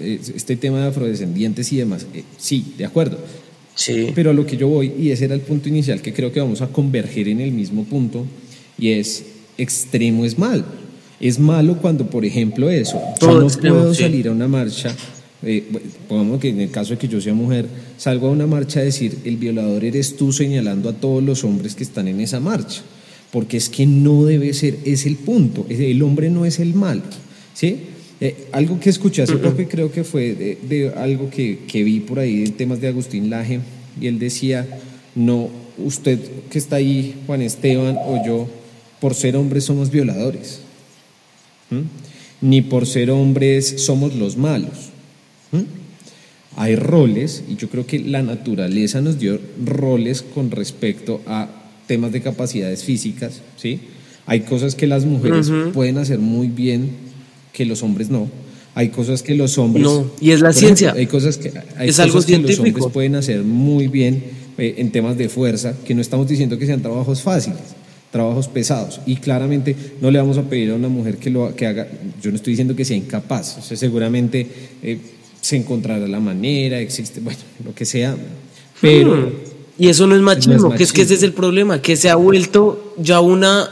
[0.00, 3.18] eh, este tema de afrodescendientes y demás, eh, sí, de acuerdo.
[3.74, 4.08] Sí.
[4.14, 6.40] Pero a lo que yo voy, y ese era el punto inicial, que creo que
[6.40, 8.24] vamos a converger en el mismo punto,
[8.78, 9.24] y es
[9.58, 10.64] extremo es malo.
[11.20, 14.02] Es malo cuando, por ejemplo, eso, Todo yo no extremo, puedo sí.
[14.02, 14.94] salir a una marcha,
[15.42, 15.64] eh,
[16.08, 17.66] pongamos que en el caso de que yo sea mujer,
[17.96, 21.74] salgo a una marcha a decir, el violador eres tú señalando a todos los hombres
[21.74, 22.82] que están en esa marcha,
[23.34, 27.02] porque es que no debe ser, es el punto, el hombre no es el malo,
[27.52, 27.78] ¿sí?
[28.20, 31.82] Eh, algo que escuché hace poco y creo que fue de, de algo que, que
[31.82, 33.58] vi por ahí en temas de Agustín Laje,
[34.00, 34.78] y él decía,
[35.16, 38.46] no, usted que está ahí, Juan Esteban o yo,
[39.00, 40.60] por ser hombres somos violadores,
[42.40, 44.90] ni por ser hombres somos los malos.
[46.54, 52.12] Hay roles, y yo creo que la naturaleza nos dio roles con respecto a temas
[52.12, 53.80] de capacidades físicas, ¿sí?
[54.26, 56.90] Hay cosas que las mujeres pueden hacer muy bien
[57.52, 58.28] que los hombres no.
[58.74, 60.88] Hay cosas que los hombres No, y es la ciencia.
[60.88, 62.78] ejemplo, hay cosas que hay Es algo cosas que los científico.
[62.78, 64.24] hombres pueden hacer muy bien
[64.58, 67.60] eh, en temas de fuerza, que no estamos diciendo que sean trabajos fáciles,
[68.10, 69.00] trabajos pesados.
[69.06, 71.86] Y claramente no le vamos a pedir a una mujer que lo que haga,
[72.20, 74.46] yo no estoy diciendo que sea incapaz, o sea, seguramente
[74.82, 74.98] eh,
[75.40, 78.16] se encontrará la manera, existe, bueno, lo que sea,
[78.80, 79.14] pero...
[79.16, 79.53] Hmm.
[79.78, 82.14] Y eso no es machismo, que es que ese es el problema, que se ha
[82.14, 83.68] vuelto ya una,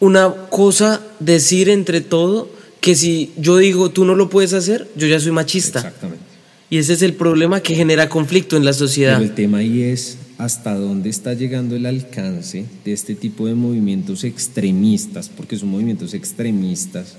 [0.00, 5.06] una cosa decir entre todo que si yo digo tú no lo puedes hacer, yo
[5.06, 5.80] ya soy machista.
[5.80, 6.24] Exactamente.
[6.70, 9.16] Y ese es el problema que genera conflicto en la sociedad.
[9.16, 13.54] Pero el tema ahí es hasta dónde está llegando el alcance de este tipo de
[13.54, 17.16] movimientos extremistas, porque son movimientos extremistas,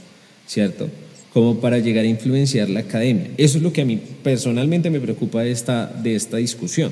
[0.47, 0.89] ¿cierto?
[1.33, 3.31] Como para llegar a influenciar la academia.
[3.37, 6.91] Eso es lo que a mí personalmente me preocupa de esta, de esta discusión,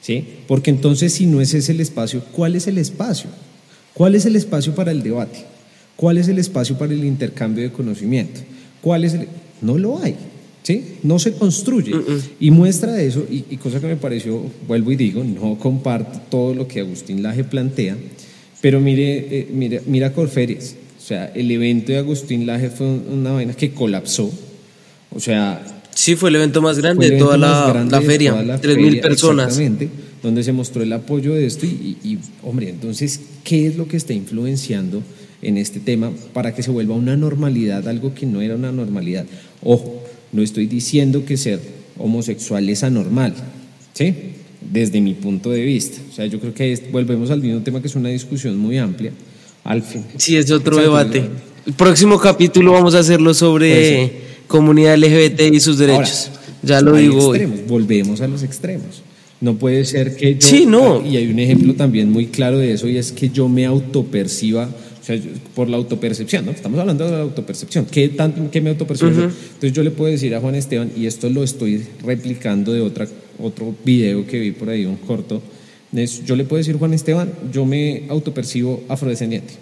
[0.00, 0.24] ¿sí?
[0.46, 3.30] Porque entonces si no es ese el espacio, ¿cuál es el espacio?
[3.94, 5.44] ¿Cuál es el espacio para el debate?
[5.96, 8.40] ¿Cuál es el espacio para el intercambio de conocimiento?
[8.80, 9.26] ¿Cuál es el...
[9.60, 10.14] No lo hay.
[10.62, 10.98] ¿Sí?
[11.02, 11.92] No se construye.
[12.38, 16.68] Y muestra eso, y, cosa que me pareció, vuelvo y digo, no comparto todo lo
[16.68, 17.96] que Agustín Laje plantea,
[18.60, 23.32] pero mire, eh, mira, mira Corferias, o sea, el evento de Agustín Laje fue una
[23.32, 24.30] vaina que colapsó,
[25.10, 25.77] o sea...
[25.98, 29.48] Sí, fue el evento más grande de toda la, la, feria, 3.000 personas.
[29.48, 29.88] Exactamente,
[30.22, 33.96] donde se mostró el apoyo de esto y, y, hombre, entonces, ¿qué es lo que
[33.96, 35.02] está influenciando
[35.42, 39.26] en este tema para que se vuelva una normalidad, algo que no era una normalidad?
[39.60, 41.58] Ojo, no estoy diciendo que ser
[41.98, 43.34] homosexual es anormal,
[43.92, 44.14] ¿sí?
[44.70, 46.00] Desde mi punto de vista.
[46.08, 49.10] O sea, yo creo que volvemos al mismo tema que es una discusión muy amplia.
[49.64, 50.04] Al fin.
[50.16, 51.28] Sí, es otro debate.
[51.66, 56.30] El próximo capítulo vamos a hacerlo sobre comunidad LGBT y sus derechos.
[56.62, 57.32] ya lo digo
[57.68, 59.02] Volvemos a los extremos.
[59.40, 60.48] No puede ser que yo...
[60.48, 61.06] Sí, no.
[61.06, 64.68] Y hay un ejemplo también muy claro de eso y es que yo me autoperciba
[65.54, 66.50] por la autopercepción, ¿no?
[66.50, 67.86] Estamos hablando de la autopercepción.
[67.86, 69.10] ¿Qué, tanto, qué me autopercibo?
[69.10, 73.06] Entonces yo le puedo decir a Juan Esteban, y esto lo estoy replicando de otra,
[73.38, 75.40] otro video que vi por ahí, un corto,
[76.26, 79.54] yo le puedo decir, Juan Esteban, yo me autopercibo afrodescendiente.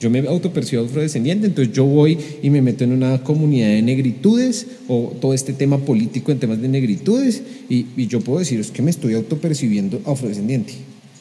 [0.00, 4.66] Yo me autopercibo afrodescendiente, entonces yo voy y me meto en una comunidad de negritudes
[4.86, 8.70] o todo este tema político en temas de negritudes y, y yo puedo decir, es
[8.70, 10.74] que me estoy autopercibiendo afrodescendiente.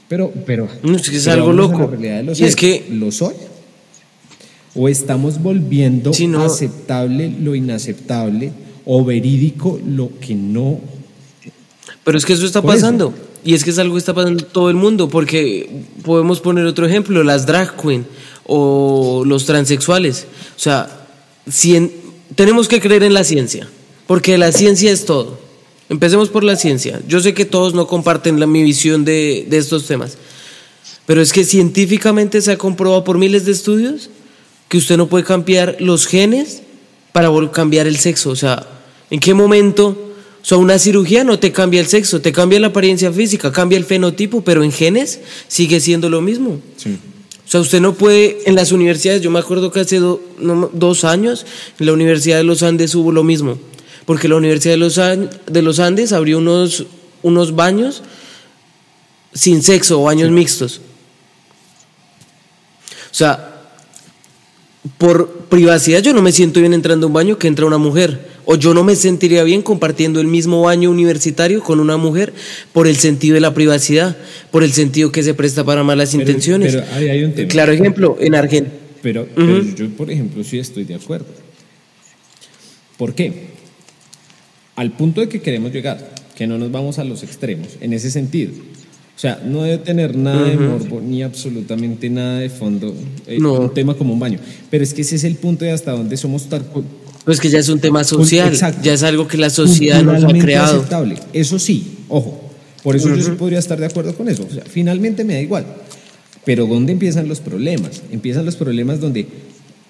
[0.08, 0.68] Pero, pero.
[0.96, 1.90] es que es algo loco.
[2.38, 2.86] y es que.
[2.92, 3.34] ¿Lo soy?
[4.76, 8.52] ¿O estamos volviendo aceptable lo inaceptable
[8.86, 10.80] o verídico lo que no?
[12.04, 13.14] Pero es que eso está pasando.
[13.44, 15.10] Y es que es algo que está pasando en todo el mundo.
[15.10, 18.06] Porque podemos poner otro ejemplo: las drag queen
[18.48, 20.26] o los transexuales.
[20.56, 21.08] O sea,
[22.36, 23.68] tenemos que creer en la ciencia.
[24.08, 25.38] Porque la ciencia es todo.
[25.90, 27.02] Empecemos por la ciencia.
[27.08, 30.18] Yo sé que todos no comparten la, mi visión de, estos temas,
[31.06, 34.10] pero es que científicamente se ha comprobado por miles de estudios
[34.68, 36.62] que usted no puede cambiar los genes
[37.14, 38.32] para cambiar el sexo.
[38.32, 38.68] O sea,
[39.10, 39.88] ¿en qué momento?
[40.42, 43.78] O sea, una cirugía no te cambia el sexo, te cambia la apariencia física, cambia
[43.78, 46.60] el fenotipo, pero en genes sigue siendo lo mismo.
[47.48, 51.46] O sea, usted no puede, en las universidades, yo me acuerdo que hace dos años,
[51.80, 53.58] en la Universidad de los Andes hubo lo mismo
[54.08, 56.86] porque la Universidad de los, de los Andes abrió unos,
[57.24, 58.04] unos baños
[59.34, 60.80] sin sexo o baños mixtos.
[63.12, 63.64] O sea,
[64.98, 68.37] por privacidad yo no me siento bien entrando a un baño que entra una mujer.
[68.50, 72.34] O yo no me sentiría bien compartiendo el mismo baño universitario con una mujer
[72.74, 74.18] por el sentido de la privacidad,
[74.52, 76.76] por el sentido que se presta para malas intenciones.
[76.76, 77.48] Pero hay, un tema.
[77.50, 78.74] Claro ejemplo, en Argentina.
[79.04, 81.28] Pero, pero yo, por ejemplo, sí estoy de acuerdo.
[82.98, 83.58] ¿Por qué?
[84.78, 85.98] al punto de que queremos llegar,
[86.36, 88.54] que no nos vamos a los extremos, en ese sentido.
[88.54, 92.94] O sea, no debe tener nada de morbo ni absolutamente nada de fondo
[93.26, 94.38] eh, un tema como un baño.
[94.70, 96.64] Pero es que ese es el punto de hasta dónde somos tan...
[97.28, 100.30] Pues que ya es un tema social, ya es algo que la sociedad nos ha
[100.30, 100.78] creado.
[100.78, 101.18] Aceptable.
[101.34, 102.40] Eso sí, ojo,
[102.84, 104.48] por eso yo sí podría estar de acuerdo con eso.
[104.50, 105.66] O sea, finalmente me da igual.
[106.46, 108.02] Pero ¿dónde empiezan los problemas?
[108.14, 109.28] Empiezan los problemas donde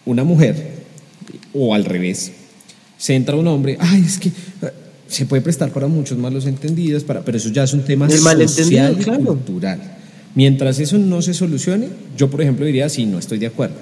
[0.03, 0.79] una mujer,
[1.53, 2.31] o al revés,
[2.97, 4.71] se entra un hombre, ay, es que eh,
[5.07, 8.97] se puede prestar para muchos malos entendidos, para, pero eso ya es un tema social
[8.99, 9.79] y cultural.
[10.33, 13.75] Mientras eso no se solucione, yo por ejemplo diría, sí, no estoy de acuerdo.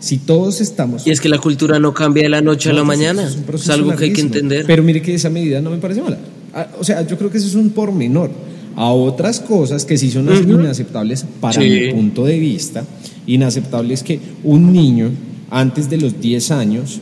[0.00, 1.06] Si todos estamos...
[1.06, 3.70] Y es que la cultura no cambia de la noche a la pues, mañana, es,
[3.70, 4.64] algo que hay que entender.
[4.66, 6.18] Pero mire que esa medida no me parece mala.
[6.54, 8.30] Ah, o sea, yo creo que eso es un pormenor
[8.76, 12.84] a otras cosas que sí son inaceptables para mi punto de vista.
[13.26, 15.10] Inaceptables que un niño
[15.50, 17.00] antes de los 10 años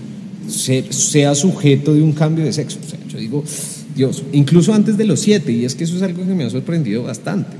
[0.49, 2.79] sea sujeto de un cambio de sexo.
[2.85, 3.45] O sea, yo digo,
[3.95, 6.51] Dios, incluso antes de los siete, y es que eso es algo que me ha
[6.51, 7.57] sorprendido bastante.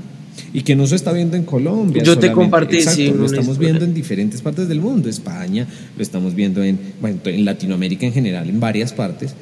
[0.53, 2.03] Y que no se está viendo en Colombia.
[2.03, 6.35] Yo te compartí, sí, Lo estamos viendo en diferentes partes del mundo, España, lo estamos
[6.35, 9.33] viendo en, bueno, en Latinoamérica en general, en varias partes.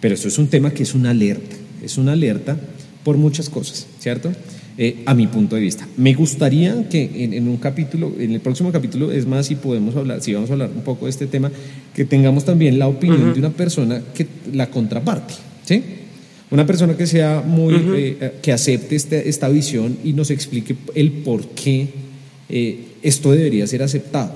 [0.00, 2.56] Pero eso es un tema que es una alerta, es una alerta
[3.04, 4.32] por muchas cosas, ¿cierto?
[4.76, 5.86] eh, a mi punto de vista.
[5.96, 10.20] Me gustaría que en, un capítulo, en el próximo capítulo, es más, si podemos hablar,
[10.20, 11.50] si vamos a hablar un poco de este tema,
[11.94, 15.82] que tengamos también la opinión de una persona que la contraparte, ¿sí?
[16.50, 21.10] Una persona que sea muy, eh, que acepte este, esta visión y nos explique el
[21.10, 21.88] por qué
[22.48, 24.32] eh, esto debería ser aceptado,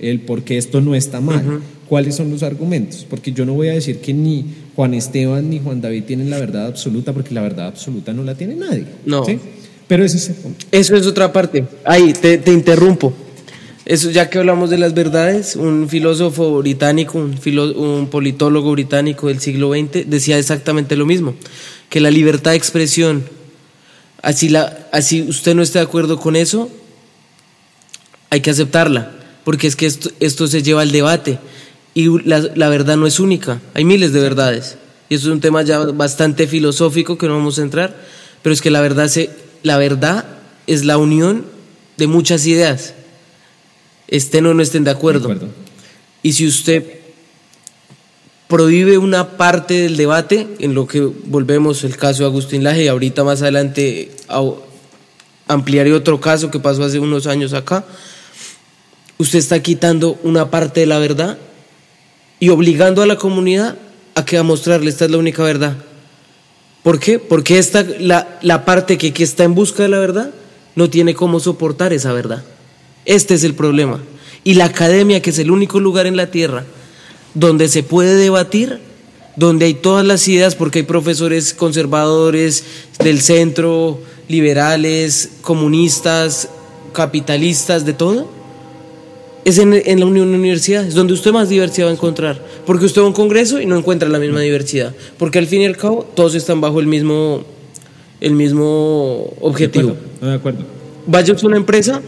[0.00, 3.68] el por qué esto no está mal, cuáles son los argumentos, porque yo no voy
[3.68, 7.42] a decir que ni Juan Esteban ni Juan David tienen la verdad absoluta, porque la
[7.42, 8.84] verdad absoluta no la tiene nadie.
[9.04, 9.24] No.
[9.24, 9.38] ¿sí?
[9.86, 10.32] Pero ese es
[10.70, 11.64] Eso es otra parte.
[11.84, 13.12] Ahí, te, interrumpo.
[13.86, 17.38] Eso, ya que hablamos de las verdades, un filósofo británico, un,
[17.76, 21.36] un politólogo británico del siglo XX, decía exactamente lo mismo,
[21.88, 23.24] que la libertad de expresión,
[24.22, 26.68] así, la, así usted no esté de acuerdo con eso,
[28.28, 29.12] hay que aceptarla,
[29.44, 31.38] porque es que esto, esto se lleva al debate
[31.94, 34.78] y la, la verdad no es única, hay miles de verdades.
[35.08, 37.96] Y eso es un tema ya bastante filosófico que no vamos a entrar,
[38.42, 39.30] pero es que la verdad se
[39.62, 40.24] la verdad
[40.66, 41.44] es la unión
[41.96, 42.94] de muchas ideas,
[44.08, 45.30] estén o no estén de acuerdo.
[46.22, 46.84] Y si usted
[48.48, 52.88] prohíbe una parte del debate, en lo que volvemos el caso de Agustín Laje, y
[52.88, 54.12] ahorita más adelante
[55.48, 57.84] ampliaré otro caso que pasó hace unos años acá,
[59.18, 61.38] usted está quitando una parte de la verdad
[62.38, 63.76] y obligando a la comunidad
[64.14, 65.76] a que a mostrarle esta es la única verdad.
[66.82, 67.18] ¿Por qué?
[67.18, 70.30] Porque esta, la, la parte que, que está en busca de la verdad
[70.76, 72.44] no tiene cómo soportar esa verdad.
[73.06, 74.00] Este es el problema.
[74.44, 76.64] Y la academia, que es el único lugar en la tierra
[77.34, 78.80] donde se puede debatir,
[79.36, 82.64] donde hay todas las ideas, porque hay profesores conservadores
[82.98, 86.48] del centro, liberales, comunistas,
[86.92, 88.28] capitalistas, de todo,
[89.44, 92.42] es en, en, la Unión Universidad, es donde usted más diversidad va a encontrar.
[92.64, 94.92] Porque usted va a un congreso y no encuentra la misma diversidad.
[95.18, 97.44] Porque al fin y al cabo todos están bajo el mismo,
[98.20, 99.94] el mismo objetivo.
[100.20, 100.64] De acuerdo.
[101.06, 102.02] Vaya a una empresa,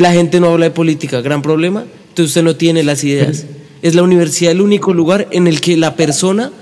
[0.00, 3.44] la gente no habla de política, gran problema, entonces usted no tiene las ideas.
[3.82, 6.52] Es la universidad el único lugar en el que la persona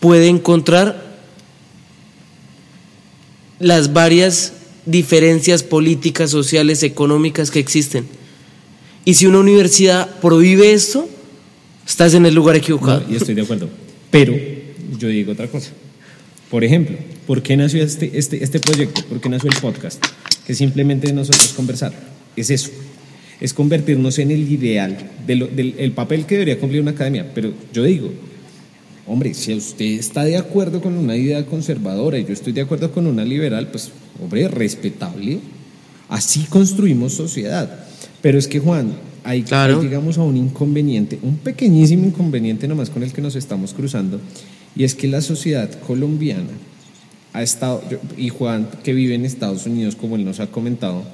[0.00, 1.20] puede encontrar
[3.58, 4.54] las varias
[4.86, 8.06] diferencias políticas, sociales, económicas que existen.
[9.04, 11.08] Y si una universidad prohíbe esto,
[11.86, 13.04] estás en el lugar equivocado.
[13.08, 13.68] y estoy de acuerdo.
[14.10, 14.34] Pero
[14.98, 15.70] yo digo otra cosa.
[16.50, 19.02] Por ejemplo, ¿por qué nació este, este, este proyecto?
[19.04, 20.04] ¿Por qué nació el podcast?
[20.46, 22.11] Que simplemente nosotros conversar.
[22.36, 22.70] Es eso.
[23.40, 27.32] Es convertirnos en el ideal del el papel que debería cumplir una academia.
[27.34, 28.10] Pero yo digo,
[29.06, 32.92] hombre, si usted está de acuerdo con una idea conservadora y yo estoy de acuerdo
[32.92, 33.90] con una liberal, pues,
[34.22, 35.40] hombre, respetable.
[36.08, 37.86] Así construimos sociedad.
[38.20, 39.82] Pero es que, Juan, hay, claro.
[39.82, 44.20] llegamos a un inconveniente, un pequeñísimo inconveniente nomás con el que nos estamos cruzando,
[44.74, 46.50] y es que la sociedad colombiana
[47.32, 47.82] ha estado,
[48.16, 51.04] y Juan, que vive en Estados Unidos, como él nos ha comentado,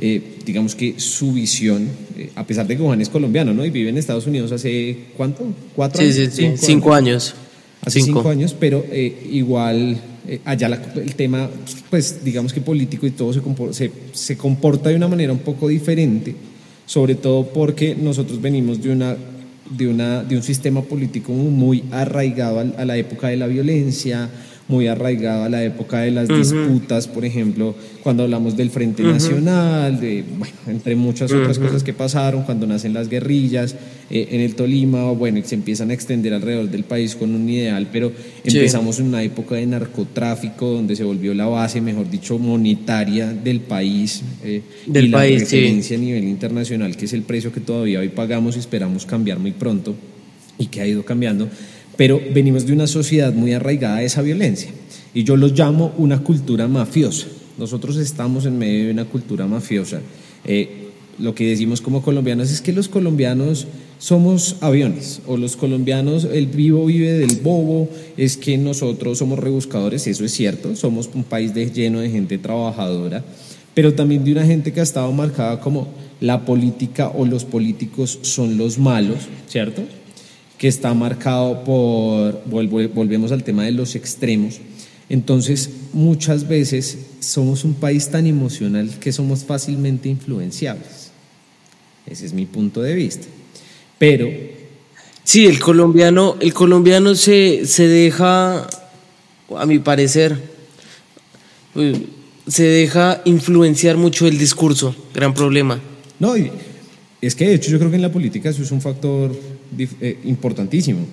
[0.00, 3.64] eh, digamos que su visión, eh, a pesar de que Juan es colombiano, ¿no?
[3.64, 5.44] Y vive en Estados Unidos hace, ¿cuánto?
[5.76, 6.14] ¿Cuatro años?
[6.14, 7.34] Sí, sí, sí, cinco, años.
[7.82, 10.00] Hace cinco, años, pero eh, igual
[10.44, 11.50] allá el tema,
[11.88, 13.40] pues digamos que político y todo se,
[13.72, 16.34] se, se comporta de una manera un poco diferente
[16.90, 19.16] sobre todo porque nosotros venimos de, una,
[19.70, 24.28] de, una, de un sistema político muy arraigado a la época de la violencia,
[24.70, 30.00] muy arraigado a la época de las disputas, por ejemplo, cuando hablamos del Frente Nacional,
[30.00, 33.74] de, bueno, entre muchas otras cosas que pasaron, cuando nacen las guerrillas
[34.10, 37.48] eh, en el Tolima, bueno, y se empiezan a extender alrededor del país con un
[37.48, 38.12] ideal, pero
[38.44, 43.60] empezamos en una época de narcotráfico donde se volvió la base, mejor dicho, monetaria del
[43.60, 47.60] país, eh, del y país, la referencia a nivel internacional, que es el precio que
[47.60, 49.96] todavía hoy pagamos y esperamos cambiar muy pronto
[50.58, 51.48] y que ha ido cambiando
[52.00, 54.70] pero venimos de una sociedad muy arraigada a esa violencia.
[55.12, 57.26] Y yo lo llamo una cultura mafiosa.
[57.58, 60.00] Nosotros estamos en medio de una cultura mafiosa.
[60.46, 63.66] Eh, lo que decimos como colombianos es que los colombianos
[63.98, 70.06] somos aviones, o los colombianos, el vivo vive del bobo, es que nosotros somos rebuscadores,
[70.06, 73.22] eso es cierto, somos un país de, lleno de gente trabajadora,
[73.74, 78.20] pero también de una gente que ha estado marcada como la política o los políticos
[78.22, 79.82] son los malos, ¿cierto?
[80.60, 84.60] Que está marcado por, volvemos al tema de los extremos.
[85.08, 91.12] Entonces, muchas veces somos un país tan emocional que somos fácilmente influenciables.
[92.06, 93.26] Ese es mi punto de vista.
[93.98, 94.28] Pero...
[95.24, 98.68] Sí, el colombiano, el colombiano se, se deja,
[99.56, 100.36] a mi parecer,
[101.72, 101.96] pues,
[102.46, 105.80] se deja influenciar mucho el discurso, gran problema.
[106.18, 109.34] No, es que de hecho yo creo que en la política eso es un factor
[109.78, 111.06] eh, importantísimo.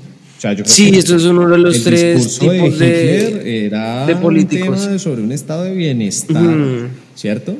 [0.66, 4.80] sí, esto es uno de los tres tipos de, era de políticos.
[4.80, 7.56] Un tema sobre un estado de bienestar, ¿cierto?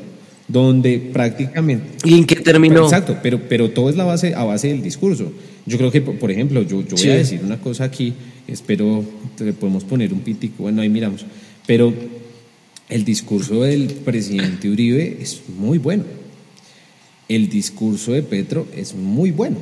[0.46, 1.84] Donde prácticamente...
[2.04, 2.84] ¿Y en qué terminó?
[2.84, 5.30] Exacto, pero, pero todo es la base, a base del discurso.
[5.66, 8.14] Yo creo que, por ejemplo, yo, yo voy a decir una cosa aquí,
[8.46, 9.04] espero,
[9.38, 11.26] le podemos poner un pitico, bueno, ahí miramos,
[11.66, 11.92] pero
[12.88, 16.04] el discurso del presidente Uribe es muy bueno.
[17.28, 19.58] El discurso de Petro es muy bueno.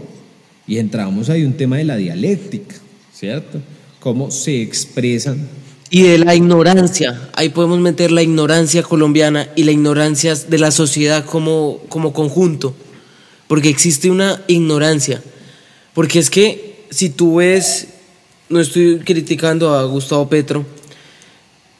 [0.66, 2.76] Y entramos ahí un tema de la dialéctica.
[3.16, 3.60] ¿cierto?
[3.98, 5.48] Cómo se expresan.
[5.88, 10.70] Y de la ignorancia, ahí podemos meter la ignorancia colombiana y la ignorancia de la
[10.70, 12.74] sociedad como, como conjunto,
[13.46, 15.22] porque existe una ignorancia,
[15.94, 17.88] porque es que si tú ves,
[18.48, 20.66] no estoy criticando a Gustavo Petro,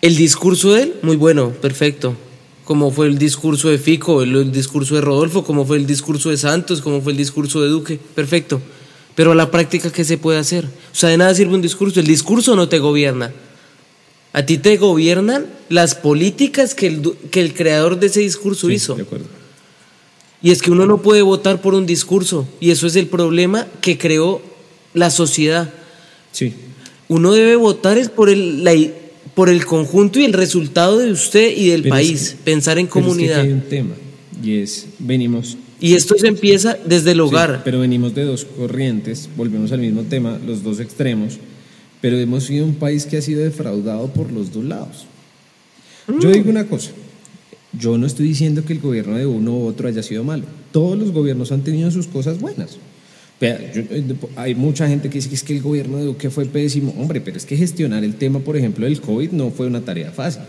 [0.00, 2.14] el discurso de él, muy bueno, perfecto,
[2.64, 6.36] como fue el discurso de Fico, el discurso de Rodolfo, como fue el discurso de
[6.36, 8.62] Santos, como fue el discurso de Duque, perfecto.
[9.16, 10.66] Pero a la práctica, ¿qué se puede hacer?
[10.66, 11.98] O sea, de nada sirve un discurso.
[11.98, 13.32] El discurso no te gobierna.
[14.34, 18.94] A ti te gobiernan las políticas que el, que el creador de ese discurso hizo.
[18.94, 19.24] De acuerdo.
[20.42, 22.46] Y es que uno no puede votar por un discurso.
[22.60, 24.42] Y eso es el problema que creó
[24.92, 25.72] la sociedad.
[26.30, 26.52] Sí.
[27.08, 28.74] Uno debe votar es por el, la,
[29.34, 32.36] por el conjunto y el resultado de usted y del país.
[32.44, 33.40] pensar en comunidad.
[33.40, 33.94] hay un tema.
[34.44, 37.62] Y es, venimos y esto se empieza desde el hogar.
[37.64, 41.38] pero venimos de dos corrientes, volvemos al mismo tema, los dos extremos,
[42.00, 45.06] pero hemos sido un país que ha sido defraudado por los dos lados.
[46.20, 46.92] Yo digo una cosa,
[47.72, 50.98] yo no estoy diciendo que el gobierno de uno u otro haya sido malo, todos
[50.98, 52.78] los gobiernos han tenido sus cosas buenas.
[54.36, 57.20] hay mucha gente que dice que es que el gobierno de Duque fue pésimo, hombre,
[57.20, 60.42] pero es que gestionar el tema, por ejemplo, del COVID no fue una tarea fácil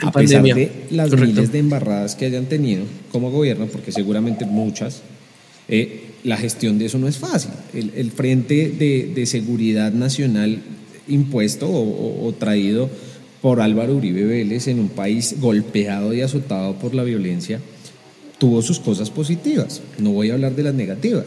[0.00, 5.02] a pesar de las miles de embarradas que hayan tenido como gobierno, porque seguramente muchas,
[5.68, 7.50] eh, la gestión de eso no es fácil.
[7.72, 10.62] El, frente de, seguridad nacional
[11.06, 12.88] impuesto o, traído
[13.42, 17.60] por Álvaro Uribe Vélez en un país golpeado y azotado por la violencia,
[18.38, 19.82] tuvo sus cosas positivas.
[19.98, 21.26] No voy a hablar de las negativas.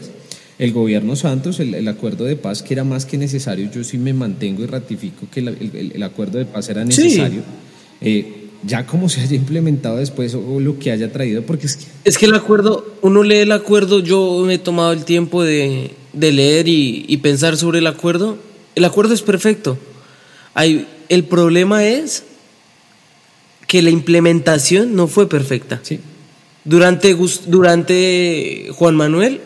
[0.58, 4.12] El gobierno Santos, el, acuerdo de paz que era más que necesario, yo sí me
[4.12, 7.42] mantengo y ratifico que el, acuerdo de paz era necesario.
[8.00, 11.84] Eh, ya como se haya implementado después o lo que haya traído, porque es que...
[12.04, 15.92] Es que el acuerdo, uno lee el acuerdo, yo me he tomado el tiempo de,
[16.12, 18.38] leer y, pensar sobre el acuerdo.
[18.74, 19.78] El acuerdo es perfecto.
[20.54, 22.24] Hay, el problema es
[23.66, 25.80] que la implementación no fue perfecta.
[25.82, 26.00] Sí.
[26.64, 29.40] Durante, durante Juan Manuel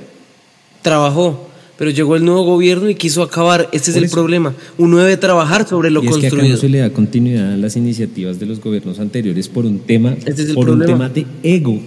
[0.81, 3.69] trabajó, pero llegó el nuevo gobierno y quiso acabar.
[3.73, 4.55] Este es el problema.
[4.79, 6.37] Uno debe trabajar sobre lo y es construido.
[6.37, 9.67] Que acá no se le da continuidad a las iniciativas de los gobiernos anteriores por
[9.67, 11.81] un tema, este por un tema de ego,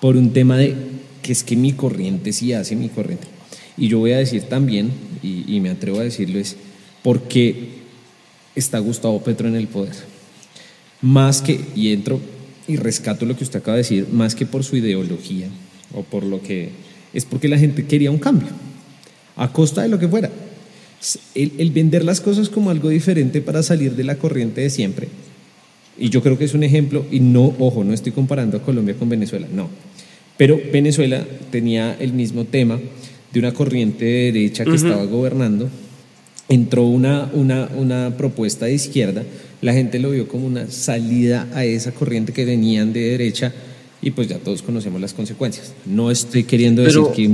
[0.00, 0.74] por un tema de
[1.22, 3.26] que es que mi corriente sí hace mi corriente.
[3.76, 4.90] Y yo voy a decir también,
[5.22, 6.56] y, me atrevo a decirlo, es
[7.02, 7.70] porque
[8.54, 9.92] está Gustavo Petro en el poder.
[11.02, 12.20] Más que, y entro
[12.68, 15.48] y rescato lo que usted acaba de decir, más que por su ideología
[15.92, 16.70] o por lo que
[17.16, 18.48] es porque la gente quería un cambio,
[19.36, 20.30] a costa de lo que fuera.
[21.34, 25.08] El, vender las cosas como algo diferente para salir de la corriente de siempre.
[25.98, 28.96] Y yo creo que es un ejemplo, y no, ojo, no estoy comparando a Colombia
[28.98, 29.70] con Venezuela, no.
[30.36, 32.78] Pero Venezuela tenía el mismo tema
[33.32, 35.70] de una corriente de derecha que estaba gobernando,
[36.50, 39.24] entró una, una, una propuesta de izquierda,
[39.62, 43.54] la gente lo vio como una salida a esa corriente que venían de derecha
[44.06, 45.72] y pues ya todos conocemos las consecuencias.
[45.84, 47.28] No estoy queriendo decir que...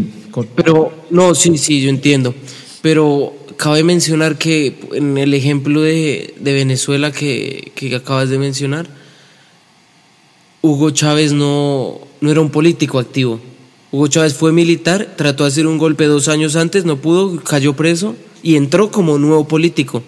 [0.54, 2.34] Pero, no, sí, sí, yo entiendo.
[2.80, 8.88] Pero cabe mencionar que en el ejemplo de, Venezuela que, acabas de mencionar,
[10.62, 13.38] Hugo Chávez no, no era un político activo.
[13.90, 17.76] Hugo Chávez fue militar, trató de hacer un golpe dos años antes, no pudo, cayó
[17.76, 20.02] preso y entró como nuevo político.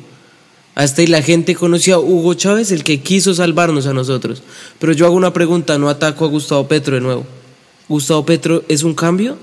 [0.75, 4.43] Hasta ahí la gente conocía a Hugo Chávez, el que quiso salvarnos a nosotros.
[4.79, 7.25] Pero yo hago una pregunta, no ataco a Gustavo Petro de nuevo.
[7.89, 9.37] ¿Gustavo Petro es un cambio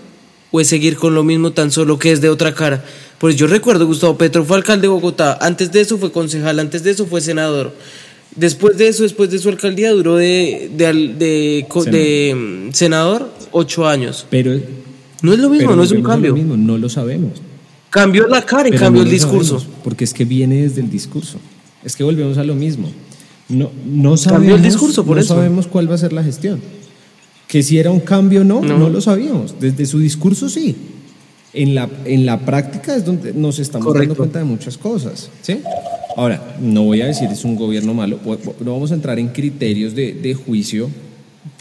[0.51, 2.83] o es seguir con lo mismo tan solo que es de otra cara?
[3.17, 6.83] Pues yo recuerdo, Gustavo Petro fue alcalde de Bogotá, antes de eso fue concejal, antes
[6.83, 7.71] de eso fue senador.
[8.35, 14.25] Después de eso, después de su alcaldía, duró de, de, de, mm, senador ocho años.
[14.29, 14.59] Pero
[15.21, 16.35] no es lo mismo, no es un cambio.
[16.35, 17.41] no lo sabemos.
[17.91, 19.63] Cambió la cara y cambió el discurso.
[19.83, 21.37] porque es que viene desde el discurso.
[21.83, 22.89] Es que volvemos a lo mismo.
[23.49, 26.61] No, no sabemos, cambió el discurso, por no sabemos cuál va a ser la gestión.
[27.49, 29.55] Que si era un cambio o no, no, lo sabíamos.
[29.59, 30.75] Desde su discurso sí.
[31.53, 35.29] En la, en la práctica es donde nos estamos dando cuenta de muchas cosas.
[35.41, 35.59] ¿sí?
[36.15, 38.19] Ahora, no voy a decir es un gobierno malo,
[38.61, 40.89] no vamos a entrar en criterios de, de juicio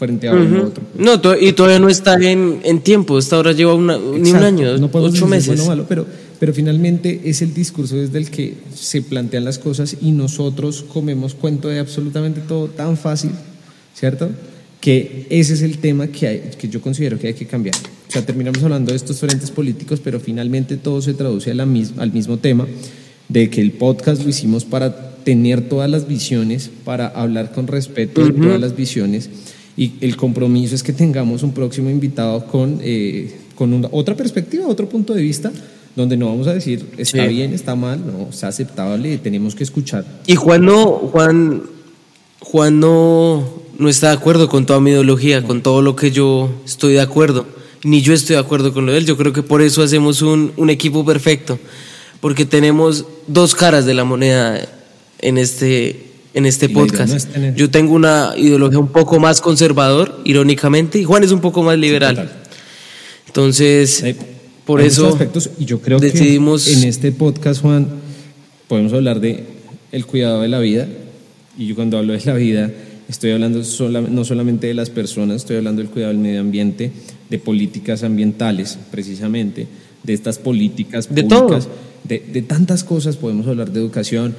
[0.01, 0.83] frente a otro.
[0.97, 4.89] No, y todavía no está en, en tiempo, esta hora lleva una, ni un año,
[4.93, 5.63] ocho meses.
[5.67, 6.07] malo, pero
[6.41, 11.35] pero finalmente es el discurso desde el que se plantean las cosas y nosotros comemos
[11.35, 13.29] cuento de absolutamente todo tan fácil,
[13.93, 14.27] ¿cierto?
[14.79, 17.75] Que ese es el tema que, hay, que yo considero que hay que cambiar.
[17.75, 21.61] O sea, terminamos hablando de estos frentes políticos, pero finalmente todo se traduce a la
[21.61, 22.65] al mismo tema
[23.29, 28.25] de que el podcast lo hicimos para tener todas las visiones, para hablar con respeto
[28.25, 29.29] de todas las visiones
[29.81, 34.87] y el compromiso es que tengamos un próximo invitado con, eh, con otra perspectiva, otro
[34.87, 35.51] punto de vista,
[35.95, 40.05] donde no vamos a decir está bien, está mal, no, es aceptable, tenemos que escuchar.
[40.27, 41.63] Y Juan no, Juan,
[42.41, 43.43] Juan no,
[43.79, 47.01] no está de acuerdo con toda mi ideología, con todo lo que yo estoy de
[47.01, 47.47] acuerdo,
[47.83, 50.21] ni yo estoy de acuerdo con lo de él, yo creo que por eso hacemos
[50.21, 51.57] un, un equipo perfecto,
[52.19, 54.61] porque tenemos dos caras de la moneda
[55.21, 57.27] en este, en este podcast.
[57.55, 61.77] Yo tengo una ideología un poco más conservador, irónicamente, y Juan es un poco más
[61.77, 62.31] liberal.
[63.27, 64.03] Entonces,
[64.65, 66.65] por eso aspectos, y yo creo decidimos...
[66.65, 67.87] que en este podcast, Juan,
[68.67, 69.43] podemos hablar de
[69.91, 70.87] el cuidado de la vida,
[71.57, 72.71] y yo cuando hablo de la vida
[73.09, 73.61] estoy hablando
[74.09, 76.91] no solamente de las personas, estoy hablando del cuidado del medio ambiente,
[77.29, 79.67] de políticas ambientales, precisamente,
[80.03, 81.67] de estas políticas públicas,
[82.05, 84.33] de, de tantas cosas, podemos hablar de educación,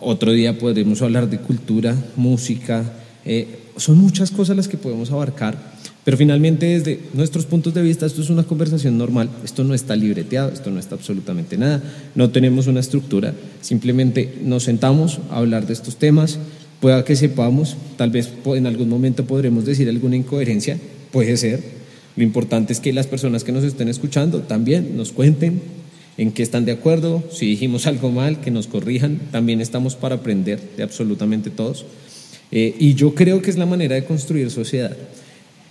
[0.00, 2.84] otro día podremos hablar de cultura, música,
[3.24, 8.06] eh, son muchas cosas las que podemos abarcar, pero finalmente desde nuestros puntos de vista
[8.06, 11.82] esto es una conversación normal, esto no está libreteado, esto no está absolutamente nada,
[12.14, 16.38] no tenemos una estructura, simplemente nos sentamos a hablar de estos temas,
[16.80, 20.78] pueda que sepamos, tal vez en algún momento podremos decir alguna incoherencia,
[21.10, 21.62] puede ser,
[22.16, 25.60] lo importante es que las personas que nos estén escuchando también nos cuenten
[26.18, 30.16] en qué están de acuerdo, si dijimos algo mal, que nos corrijan, también estamos para
[30.16, 31.84] aprender de absolutamente todos.
[32.52, 34.96] Eh, y yo creo que es la manera de construir sociedad.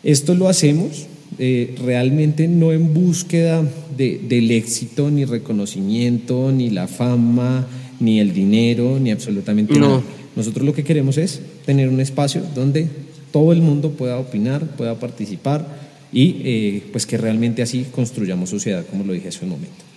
[0.04, 3.64] Esto lo hacemos eh, realmente no en búsqueda
[3.98, 7.68] de, del éxito, ni reconocimiento, ni la fama,
[8.00, 10.02] ni el dinero, ni absolutamente nada.
[10.36, 12.88] Nosotros lo que queremos es tener un espacio donde
[13.32, 15.68] todo el mundo pueda opinar, pueda participar
[16.14, 19.95] y eh, pues que realmente así construyamos sociedad, como lo dije hace un momento.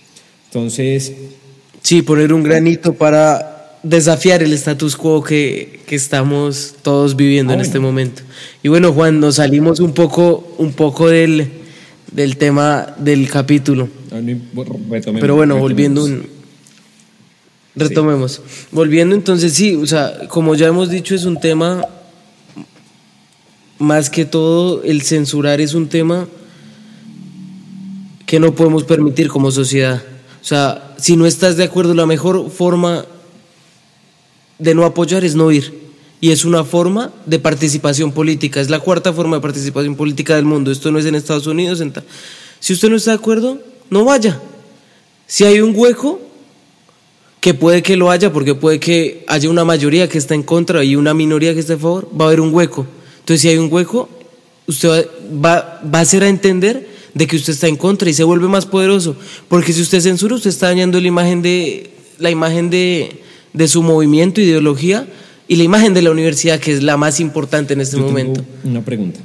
[0.49, 1.13] Entonces...
[1.81, 7.61] Sí, poner un granito para desafiar el status quo que, que estamos todos viviendo en
[7.61, 8.21] este momento.
[8.61, 11.47] Y bueno, Juan, nos salimos un poco, un poco del,
[12.11, 13.87] del tema del capítulo.
[14.11, 14.19] Ah,
[15.19, 16.27] Pero bueno, volviendo un...
[17.75, 18.41] Retomemos.
[18.71, 21.87] Volviendo entonces, sí, o sea, como ya hemos dicho, es un tema,
[23.77, 26.27] más que todo, el censurar es un tema
[28.25, 30.03] que no podemos permitir como sociedad.
[30.41, 33.05] O sea, si no estás de acuerdo, la mejor forma
[34.57, 35.89] de no apoyar es no ir.
[36.21, 40.45] Y es una forma de participación política, es la cuarta forma de participación política del
[40.45, 40.71] mundo.
[40.71, 41.81] Esto no es en Estados Unidos.
[42.59, 43.59] Si usted no está de acuerdo,
[43.89, 44.39] no vaya.
[45.27, 46.19] Si hay un hueco,
[47.39, 50.83] que puede que lo haya, porque puede que haya una mayoría que está en contra
[50.83, 52.85] y una minoría que está a favor, va a haber un hueco.
[53.19, 54.09] Entonces, si hay un hueco,
[54.67, 55.07] usted
[55.43, 58.47] va, va a hacer a entender de que usted está en contra y se vuelve
[58.47, 59.15] más poderoso.
[59.47, 63.21] Porque si usted censura, usted está dañando la imagen de, la imagen de,
[63.53, 65.07] de su movimiento, ideología
[65.47, 68.43] y la imagen de la universidad, que es la más importante en este momento.
[68.63, 69.19] una pregunta.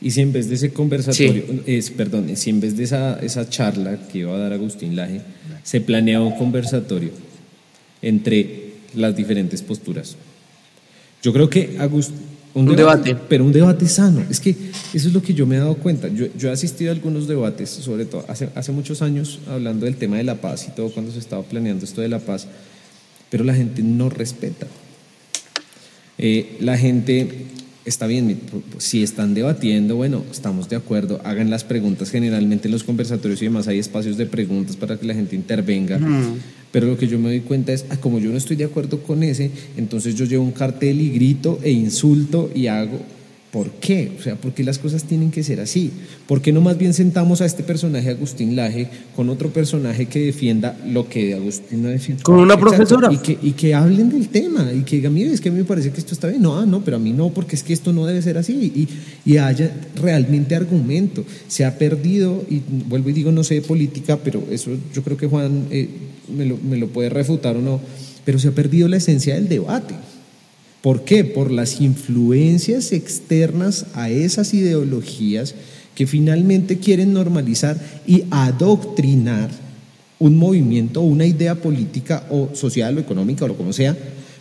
[0.00, 3.48] Y si en vez de ese conversatorio, es, perdón, si en vez de esa, esa
[3.48, 5.22] charla que iba a dar Agustín Laje,
[5.62, 7.10] se planeaba un conversatorio
[8.02, 10.16] entre las diferentes posturas.
[11.22, 14.24] Yo creo que Agustín un, debate, Pero un debate sano.
[14.30, 14.50] Es que
[14.92, 16.08] eso es lo que yo me he dado cuenta.
[16.08, 20.16] Yo, he asistido a algunos debates, sobre todo hace, hace muchos años, hablando del tema
[20.16, 22.46] de la paz y todo, cuando se estaba planeando esto de la paz,
[23.28, 24.66] pero la gente no respeta.
[26.18, 27.46] Eh, la gente
[27.84, 28.38] está bien,
[28.78, 33.46] si están debatiendo, bueno, estamos de acuerdo, hagan las preguntas, generalmente en los conversatorios y
[33.46, 36.00] demás hay espacios de preguntas para que la gente intervenga,
[36.72, 39.00] pero lo que yo me doy cuenta es, ah, como yo no estoy de acuerdo
[39.02, 43.00] con ese, entonces yo llevo un cartel y grito e insulto y hago
[43.54, 44.10] ¿Por qué?
[44.18, 45.92] O sea, ¿por qué las cosas tienen que ser así?
[46.26, 50.18] ¿Por qué no más bien sentamos a este personaje, Agustín Laje, con otro personaje que
[50.18, 52.24] defienda lo que Agustín no defiende?
[52.24, 53.12] Con una profesora.
[53.12, 55.58] Y que, y que hablen del tema y que digan, mire, es que a mí
[55.58, 56.42] me parece que esto está bien.
[56.42, 58.54] No, ah, no, pero a mí no, porque es que esto no debe ser así.
[58.54, 58.88] Y,
[59.24, 59.70] y haya
[60.02, 61.24] realmente argumento.
[61.46, 65.16] Se ha perdido, y vuelvo y digo, no sé de política, pero eso yo creo
[65.16, 65.88] que Juan eh,
[66.36, 67.80] me, lo, me lo puede refutar o no,
[68.24, 69.94] pero se ha perdido la esencia del debate.
[70.84, 71.24] ¿Por qué?
[71.24, 75.54] Por las influencias externas a esas ideologías
[75.94, 79.48] que finalmente quieren normalizar y adoctrinar
[80.18, 83.96] un movimiento o una idea política o social o económica o lo como sea,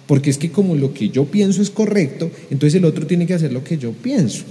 [0.06, 3.36] porque es que como lo que yo pienso es correcto, entonces el otro tiene que
[3.36, 4.44] hacer lo que yo pienso.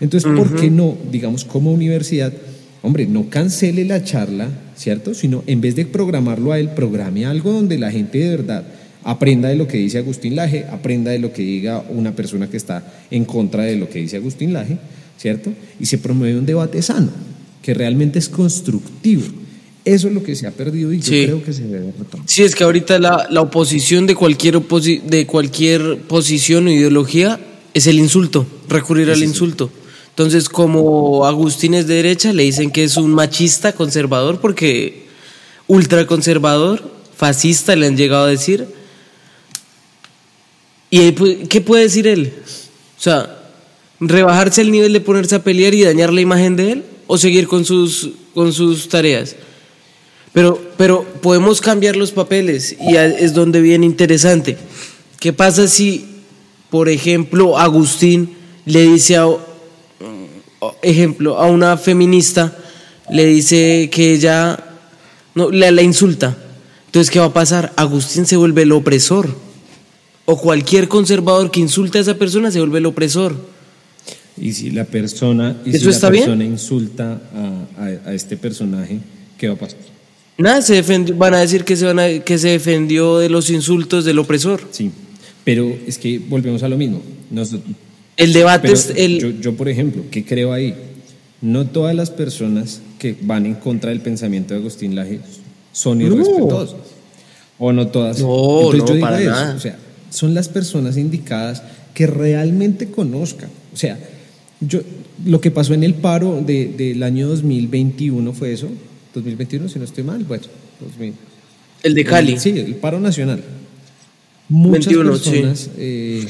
[0.00, 2.32] Entonces, ¿por qué no, digamos, como universidad,
[2.80, 5.12] hombre, no cancele la charla, ¿cierto?
[5.12, 8.64] Sino en vez de programarlo a él, programe algo donde la gente de verdad
[9.06, 12.56] aprenda de lo que dice Agustín Laje, aprenda de lo que diga una persona que
[12.56, 14.78] está en contra de lo que dice Agustín Laje,
[15.16, 15.52] ¿cierto?
[15.78, 17.10] Y se promueve un debate sano,
[17.62, 19.22] que realmente es constructivo.
[19.84, 22.26] Eso es lo que se ha perdido y yo creo que se debe retomar.
[22.28, 27.38] Sí, es que ahorita la, la oposición de cualquier, de cualquier posición o ideología
[27.74, 29.70] es el insulto, recurrir al insulto.
[30.08, 35.06] Entonces, como Agustín es de derecha, le dicen que es un machista conservador porque
[35.68, 38.66] ultraconservador, fascista le han llegado a decir.
[40.90, 41.12] ¿Y
[41.48, 42.32] qué puede decir él?
[42.98, 43.36] O sea,
[44.00, 47.48] rebajarse el nivel de ponerse a pelear y dañar la imagen de él o seguir
[47.48, 49.36] con sus, con sus tareas.
[50.32, 54.56] Pero, pero podemos cambiar los papeles y es donde viene interesante.
[55.18, 56.04] ¿Qué pasa si,
[56.70, 59.28] por ejemplo, Agustín le dice a,
[60.82, 62.56] ejemplo, a una feminista,
[63.10, 64.62] le dice que ella
[65.34, 66.36] no, la, la insulta?
[66.84, 67.72] Entonces, ¿qué va a pasar?
[67.76, 69.45] Agustín se vuelve el opresor.
[70.26, 73.36] O cualquier conservador que insulte a esa persona se vuelve el opresor.
[74.38, 77.22] Y si la persona, y si la persona insulta
[77.78, 78.98] a, a este personaje,
[79.38, 79.78] ¿qué va a pasar?
[80.38, 80.82] Nada, se
[81.14, 84.60] van a decir que se, van que se defendió de los insultos del opresor.
[84.70, 84.90] Sí,
[85.44, 87.00] pero es que volvemos a lo mismo.
[88.16, 89.40] el debate es el...
[89.40, 90.74] Yo, por ejemplo, ¿qué creo ahí?
[91.40, 95.20] No todas las personas que van en contra del pensamiento de Agustín Laje
[95.72, 96.76] son irrespetuosas.
[97.58, 98.20] O no todas.
[98.20, 99.54] No, no, para nada.
[99.56, 99.78] O sea,
[100.10, 101.62] son las personas indicadas
[101.94, 103.50] que realmente conozcan.
[103.72, 103.98] O sea,
[104.60, 104.80] yo,
[105.24, 108.68] lo que pasó en el paro de, del año 2021 fue eso
[109.14, 110.44] 2021, si no estoy mal, bueno,
[110.80, 111.14] 2000.
[111.82, 112.38] El de Cali.
[112.38, 113.42] Sí, el paro nacional.
[114.48, 116.24] Muchas personas eh,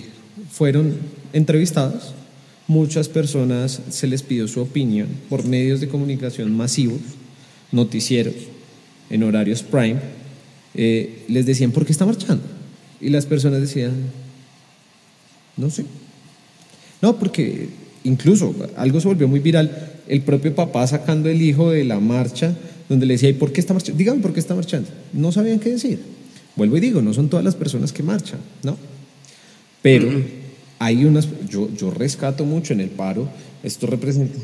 [0.50, 0.96] fueron
[1.32, 2.14] entrevistadas,
[2.66, 7.00] muchas personas se les pidió su opinión por medios de comunicación masivos,
[7.72, 8.34] noticieros,
[9.10, 10.00] en horarios prime,
[10.74, 12.42] eh, les decían, ¿por qué está marchando?
[13.00, 13.92] Y las personas decían,
[15.56, 15.84] no sé.
[17.02, 17.68] No, porque
[18.04, 22.54] incluso algo se volvió muy viral, el propio papá sacando el hijo de la marcha
[22.88, 23.98] donde le decía, ¿y por qué está marchando?
[23.98, 24.88] Dígame por qué está marchando.
[25.12, 26.00] No sabían qué decir.
[26.54, 28.76] Vuelvo y digo, no son todas las personas que marchan, ¿no?
[29.82, 30.08] Pero
[30.78, 33.28] hay unas, yo, yo rescato mucho en el paro,
[33.62, 34.38] esto representa,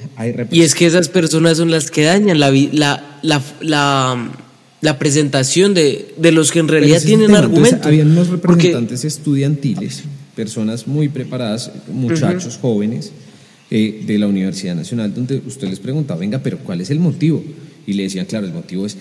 [0.51, 4.31] Y es que esas personas son las que dañan la, la, la, la,
[4.99, 7.87] presentación de, de, los que en realidad tienen argumentos.
[7.87, 10.03] habían unos representantes estudiantiles,
[10.35, 13.13] personas muy preparadas, muchachos jóvenes
[13.71, 17.43] eh, de la Universidad Nacional, donde usted les preguntaba, venga, pero ¿cuál es el motivo?
[17.87, 18.97] y le decían, claro, el motivo es...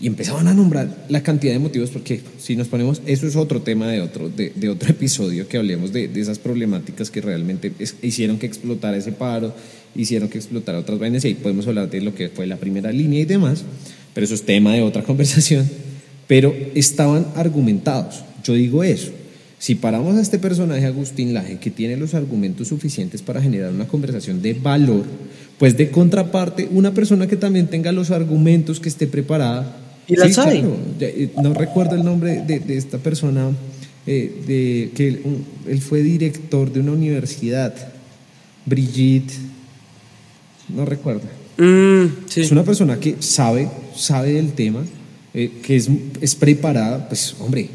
[0.00, 3.62] Y empezaban a nombrar la cantidad de motivos, porque si nos ponemos, eso es otro
[3.62, 8.46] tema de otro, de, otro episodio que hablemos de, esas problemáticas que realmente hicieron que
[8.46, 9.54] explotara ese paro,
[9.94, 12.90] hicieron que explotara otras vainas, y ahí podemos hablar de lo que fue la primera
[12.90, 13.62] línea y demás,
[14.14, 15.68] pero eso es tema de otra conversación.
[16.26, 18.22] Pero estaban argumentados.
[18.44, 19.12] Yo digo eso.
[19.62, 23.86] Si paramos a este personaje, Agustín Laje, que tiene los argumentos suficientes para generar una
[23.86, 25.04] conversación de valor,
[25.56, 29.76] pues de contraparte, una persona que también tenga los argumentos, que esté preparada.
[30.08, 30.64] Y la sabe.
[30.98, 33.52] Eh, no recuerdo el nombre de, esta persona,
[34.04, 35.06] eh, de, que
[35.68, 37.72] él, fue director de una universidad,
[38.66, 39.32] Brigitte,
[40.74, 41.41] no recuerdo.
[41.56, 42.04] Mm,
[42.36, 44.82] es una persona que sabe, sabe del tema,
[45.34, 45.88] eh, que es,
[46.20, 47.68] es preparada, pues hombre,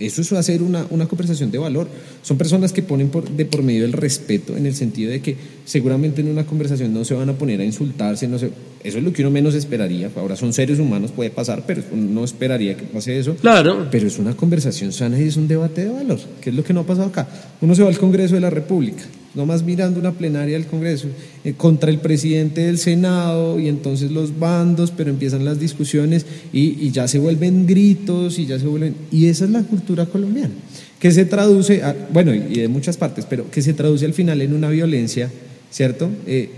[0.00, 1.86] eso es hacer una, una, conversación de valor.
[2.22, 5.36] Son personas que ponen por, de por medio el respeto en el sentido de que
[5.66, 8.50] seguramente en una conversación no se van a poner a insultarse, no se,
[8.82, 10.10] eso es lo que uno menos esperaría.
[10.16, 13.36] Ahora son seres humanos, puede pasar, pero no esperaría que pase eso.
[13.36, 13.88] Claro.
[13.90, 16.72] Pero es una conversación sana y es un debate de valor, que es lo que
[16.72, 17.28] no ha pasado acá.
[17.60, 19.02] Uno se va al Congreso de la República
[19.34, 21.08] nomás mirando una plenaria del Congreso,
[21.44, 26.84] eh, contra el presidente del Senado y entonces los bandos, pero empiezan las discusiones y,
[26.84, 28.94] y, ya se vuelven gritos y ya se vuelven...
[29.10, 30.54] Y esa es la cultura colombiana,
[30.98, 34.52] que se traduce, bueno, y de muchas partes, pero que se traduce al final en
[34.52, 35.30] una violencia,
[35.70, 36.10] ¿cierto?
[36.26, 36.50] Eh,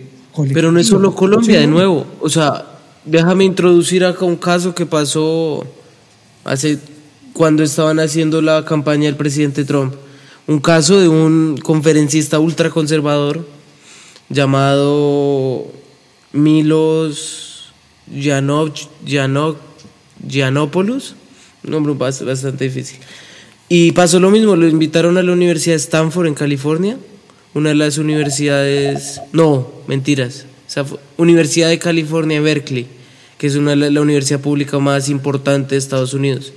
[0.52, 2.64] pero no es solo Colombia, de nuevo, o sea,
[3.04, 5.66] déjame introducir acá un caso que pasó
[6.44, 6.78] hace
[7.34, 9.94] cuando estaban haciendo la campaña del presidente Trump
[10.46, 13.46] un caso de un conferencista ultraconservador
[14.28, 15.70] llamado
[16.32, 17.72] Milos
[18.12, 18.72] Janov,
[19.06, 19.56] Janov,
[20.28, 21.14] Janopoulos,
[21.64, 22.98] un nombre bastante difícil.
[23.68, 26.98] Y pasó lo mismo, lo invitaron a la Universidad de Stanford en California,
[27.54, 30.46] una de las universidades, no, mentiras,
[31.18, 32.86] Universidad de California, Berkeley,
[33.38, 36.52] que es una la, universidad pública más importante de Estados Unidos.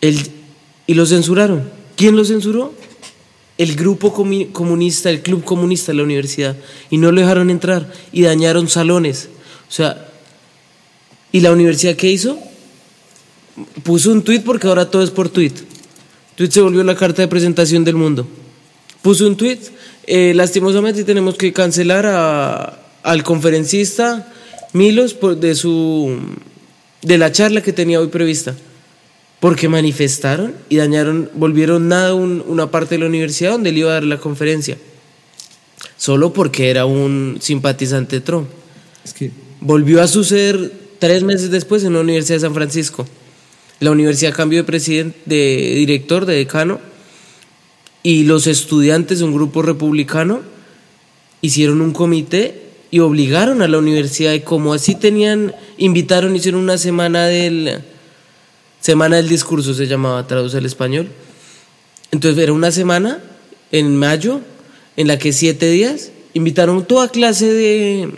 [0.00, 2.74] y lo censuraron ¿Quién lo censuró?
[3.56, 6.56] El grupo comunista, el club comunista de la universidad.
[6.90, 9.28] Y no lo dejaron entrar y dañaron salones.
[9.68, 10.08] O sea,
[11.30, 12.38] ¿y la universidad qué hizo?
[13.82, 15.52] Puso un tweet porque ahora todo es por tweet.
[16.34, 18.26] Tweet se volvió la carta de presentación del mundo.
[19.02, 19.60] Puso un tweet,
[20.06, 24.32] eh, lastimosamente tenemos que cancelar a, al conferencista
[24.72, 26.18] Milos por, de su
[27.00, 28.56] de la charla que tenía hoy prevista.
[29.44, 33.92] Porque manifestaron y dañaron, volvieron nada una parte de la universidad donde él iba a
[33.92, 34.78] dar la conferencia.
[35.98, 38.48] Solo porque era un simpatizante de Trump.
[39.04, 39.30] Es que...
[39.60, 43.06] Volvió a suceder tres meses después en la Universidad de San Francisco.
[43.80, 46.80] La universidad cambió de presidente, de director, de decano,
[48.02, 50.40] y los estudiantes un grupo republicano
[51.42, 56.78] hicieron un comité y obligaron a la universidad y como así tenían, invitaron, hicieron una
[56.78, 57.84] semana del
[58.84, 61.08] semana del discurso se llamaba, traduce al español.
[62.10, 63.18] Entonces era una semana
[63.72, 64.42] en mayo
[64.98, 68.10] en la que siete días invitaron toda clase de,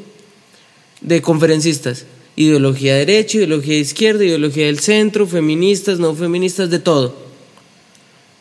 [1.03, 2.05] de conferencistas,
[2.35, 7.15] ideología de derecha, ideología de izquierda, ideología del centro, feministas, no feministas, de todo.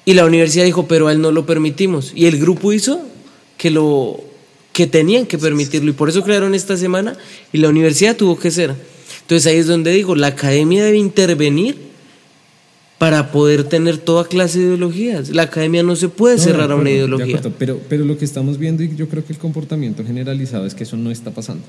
[0.04, 2.12] Y la universidad dijo, pero a él no lo permitimos.
[2.16, 3.06] Y el grupo hizo
[3.56, 4.20] que lo
[4.74, 7.16] que tenían que permitirlo y por eso crearon esta semana
[7.54, 8.74] y la universidad tuvo que ser.
[9.22, 11.94] Entonces ahí es donde digo, la academia debe intervenir
[13.06, 15.30] para poder tener toda clase de ideologías.
[15.30, 17.40] La academia no se puede cerrar a una ideología.
[17.60, 20.86] pero, pero lo que estamos viendo y yo creo que el comportamiento generalizado es que
[20.86, 21.62] eso no está pasando.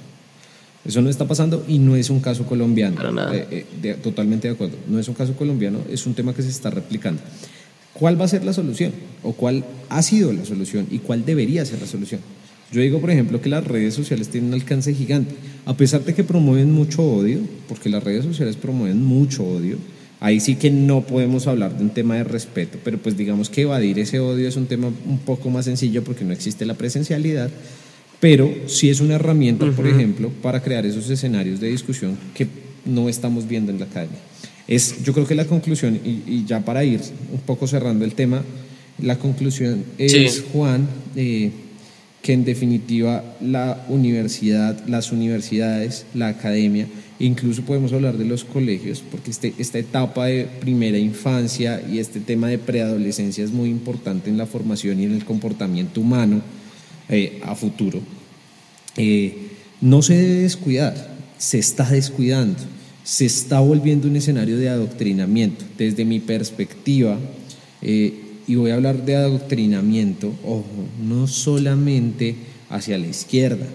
[0.87, 2.97] Eso no está pasando y no es un caso colombiano.
[2.97, 3.37] Para nada.
[3.37, 4.79] Eh, eh, totalmente de acuerdo.
[4.89, 7.21] No es un caso colombiano, es un tema que se está replicando.
[7.93, 8.93] ¿Cuál va a ser la solución?
[9.23, 10.87] ¿O cuál ha sido la solución?
[10.91, 12.23] ¿Y cuál debería ser la solución?
[12.73, 15.35] Yo digo, por ejemplo, que las redes sociales tienen un alcance gigante.
[15.67, 19.77] A pesar de que promueven mucho odio, porque las redes sociales promueven mucho odio,
[20.21, 23.63] ahí sí que no podemos hablar de un tema de respeto, pero pues digamos que
[23.63, 27.51] evadir ese odio es un tema un poco más sencillo porque no existe la presencialidad,
[28.21, 32.47] pero sí es una herramienta, por ejemplo, para crear esos escenarios de discusión que
[32.85, 34.19] no estamos viendo en la academia.
[34.67, 37.01] Es, yo creo que la conclusión, y, ya para ir
[37.33, 38.43] un poco cerrando el tema,
[39.01, 41.51] la conclusión es, Juan, eh,
[42.23, 46.89] que en definitiva la universidad, las universidades, la academia,
[47.19, 52.21] incluso podemos hablar de los colegios, porque este, esta etapa de primera infancia y este
[52.21, 56.43] tema de preadolescencia es muy importante en la formación y en el comportamiento humano
[57.09, 58.01] eh, a futuro.
[58.97, 59.49] Eh,
[59.81, 62.59] no se debe descuidar, se está descuidando,
[63.05, 65.65] se está volviendo un escenario de adoctrinamiento.
[65.79, 67.19] Desde mi perspectiva,
[67.83, 68.15] eh,
[68.47, 70.65] y voy a hablar de adoctrinamiento, ojo,
[71.03, 72.37] no solamente
[72.71, 73.67] hacia la izquierda,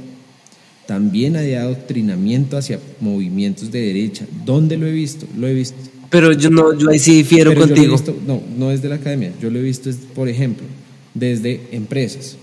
[0.85, 4.25] también hay adoctrinamiento hacia movimientos de derecha.
[4.45, 5.25] ¿Dónde lo he visto?
[5.37, 5.77] Lo he visto.
[6.09, 7.95] Pero yo no, yo ahí sí difiero contigo.
[8.27, 9.31] no, no es de la academia.
[9.41, 10.65] Yo lo he visto, por ejemplo,
[11.13, 12.37] desde empresas.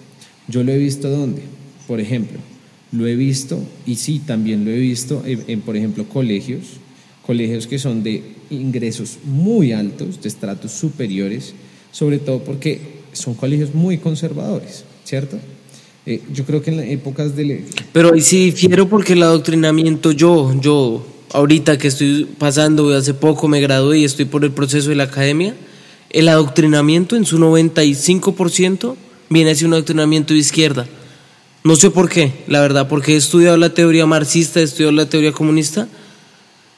[0.49, 1.43] Yo lo he visto dónde,
[1.87, 2.39] por ejemplo,
[2.93, 6.79] lo he visto y sí también lo he visto en por ejemplo, colegios,
[7.27, 11.53] colegios que son de ingresos muy altos, de estratos superiores
[11.91, 12.81] sobre todo porque
[13.13, 15.39] son colegios muy conservadores, ¿cierto?
[16.11, 17.33] Eh, yo creo que en épocas.
[17.93, 23.47] Pero ahí sí difiero porque el adoctrinamiento, yo, yo, ahorita que estoy pasando, hace poco
[23.47, 25.55] me gradué y estoy por el proceso de la academia,
[26.09, 28.97] el adoctrinamiento en su 95%
[29.29, 30.87] viene a ser un adoctrinamiento de izquierda.
[31.63, 35.11] No sé por qué, la verdad, porque he estudiado la teoría marxista, he estudiado la
[35.11, 35.89] teoría comunista,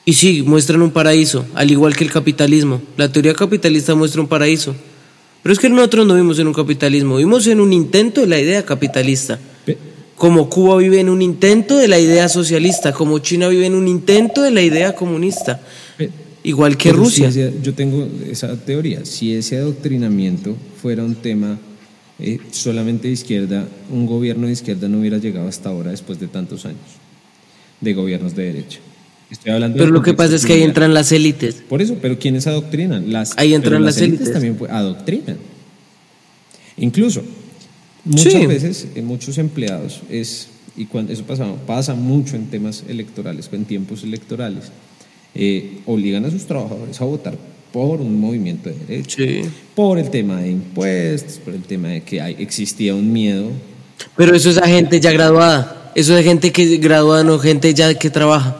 [0.04, 2.82] y sí, muestran un paraíso, al igual que el capitalismo.
[2.96, 4.74] La teoría capitalista muestra un paraíso.
[5.42, 8.38] Pero es que nosotros no vivimos en un capitalismo, vivimos en un intento de la
[8.38, 9.38] idea capitalista.
[10.16, 13.88] Como Cuba vive en un intento de la idea socialista, como China vive en un
[13.88, 15.60] intento de la idea comunista.
[16.42, 17.30] Igual que Rusia.
[17.30, 19.04] yo tengo esa teoría.
[19.04, 21.58] Si ese adoctrinamiento fuera un tema
[22.18, 26.28] eh, solamente de izquierda, un gobierno de izquierda no hubiera llegado hasta ahora después de
[26.28, 26.80] tantos años
[27.80, 28.80] de gobiernos de derecha
[29.44, 31.56] pero lo que pasa es que ahí entran las élites.
[31.68, 33.12] Por eso, pero ¿quiénes adoctrinan?
[33.12, 34.32] Las, ahí entran las, élites.
[34.32, 35.38] también adoctrinan.
[36.76, 37.22] Incluso,
[38.04, 43.48] muchas veces, en muchos empleados, es, y cuando eso pasa, pasa mucho en temas electorales,
[43.52, 44.72] en tiempos electorales,
[45.34, 47.36] eh, obligan a sus trabajadores a votar
[47.72, 49.22] por un movimiento de derecho,
[49.76, 53.50] por el tema de impuestos, por el tema de que hay, existía un miedo.
[54.16, 57.94] Pero eso es a gente ya graduada, eso es gente que graduada, no gente ya
[57.94, 58.59] que trabaja.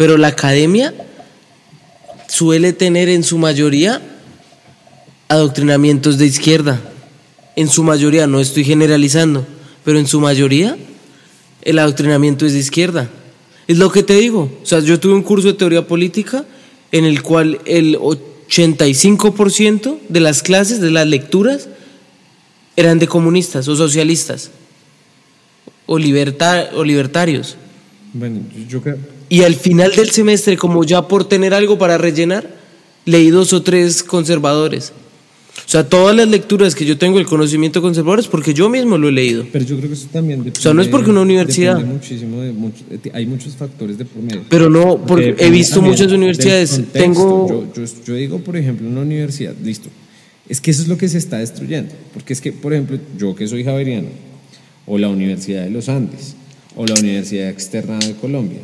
[0.00, 0.94] Pero la academia
[2.26, 4.00] suele tener en su mayoría
[5.28, 6.80] adoctrinamientos de izquierda.
[7.54, 9.46] En su mayoría, no estoy generalizando,
[9.84, 10.78] pero en su mayoría
[11.60, 13.10] el adoctrinamiento es de izquierda.
[13.68, 14.50] Es lo que te digo.
[14.62, 16.46] O sea, yo tuve un curso de teoría política
[16.92, 21.68] en el cual el 85% de las clases, de las lecturas,
[22.74, 24.50] eran de comunistas o socialistas
[25.84, 27.58] o, o libertarios.
[28.12, 28.96] Bueno, yo creo...
[29.28, 32.48] Y al final del semestre, como ya por tener algo para rellenar,
[33.04, 34.92] leí dos o tres conservadores.
[35.66, 38.98] O sea, todas las lecturas que yo tengo, el conocimiento conservador, es porque yo mismo
[38.98, 39.46] lo he leído.
[39.52, 40.58] Pero yo creo que eso también depende.
[40.58, 41.80] O sea, no es porque una universidad.
[41.84, 44.42] muchísimo de mucho- de- hay muchos factores de por medio.
[44.48, 46.70] Pero no, porque he visto muchas universidades.
[46.72, 46.98] contexto.
[46.98, 47.48] Tengo.
[47.76, 49.88] Yo, yo- yo digo, por ejemplo, una universidad, listo.
[50.48, 51.92] Es que eso es lo que se está destruyendo.
[52.12, 54.08] Porque es que, por ejemplo, yo que soy javeriano,
[54.86, 56.34] o la Universidad de los Andes,
[56.76, 58.58] o la Universidad Externa de Colombia,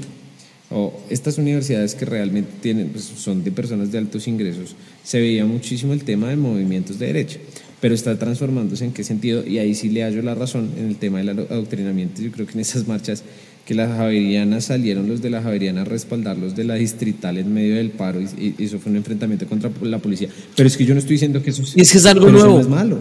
[0.70, 5.44] o estas universidades que realmente tienen, pues, son de personas de altos ingresos, se veía
[5.44, 7.38] muchísimo el tema de movimientos de derecha,
[7.80, 10.96] pero está transformándose en qué sentido, y ahí sí le hallo la razón en el
[10.96, 12.22] tema del ado- adoctrinamiento.
[12.22, 13.22] Yo creo que en esas marchas
[13.64, 17.52] que las javerianas salieron los de la javeriana a respaldar los de la distrital en
[17.52, 20.28] medio del paro, y, y eso fue un enfrentamiento contra la policía.
[20.56, 22.54] Pero es que yo no estoy diciendo que eso Y es que es algo nuevo.
[22.54, 22.98] no es malo.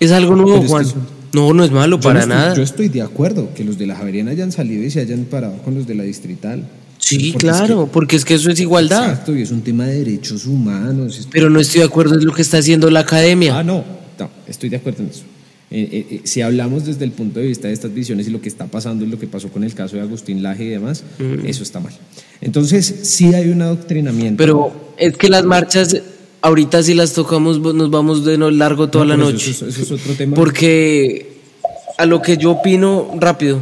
[0.00, 0.84] Es algo nuevo, Juan.
[1.34, 2.54] No, no es malo Yo para estoy- nada.
[2.54, 5.58] Yo estoy de acuerdo que los de la Javeriana hayan salido y se hayan parado
[5.62, 6.64] con los de la distrital.
[6.98, 9.10] Sí, Porque es claro, que- porque es que eso es igualdad.
[9.10, 11.28] Exacto, y es un tema de derechos humanos.
[11.30, 13.58] Pero no estoy de acuerdo en lo que está haciendo la academia.
[13.58, 13.84] Ah, no,
[14.18, 15.22] no, estoy de acuerdo en eso.
[15.70, 18.40] Eh, eh, eh, si hablamos desde el punto de vista de estas visiones y lo
[18.40, 21.02] que está pasando y lo que pasó con el caso de Agustín Laje y demás,
[21.44, 21.92] eso está mal.
[22.40, 24.36] Entonces, sí hay un adoctrinamiento.
[24.38, 25.96] Pero es que las marchas,
[26.44, 29.50] ahorita si las tocamos, nos vamos de largo toda No, la noche.
[29.50, 30.36] Eso, eso es otro tema.
[30.36, 31.38] Porque
[31.98, 33.58] a lo que yo opino rápido,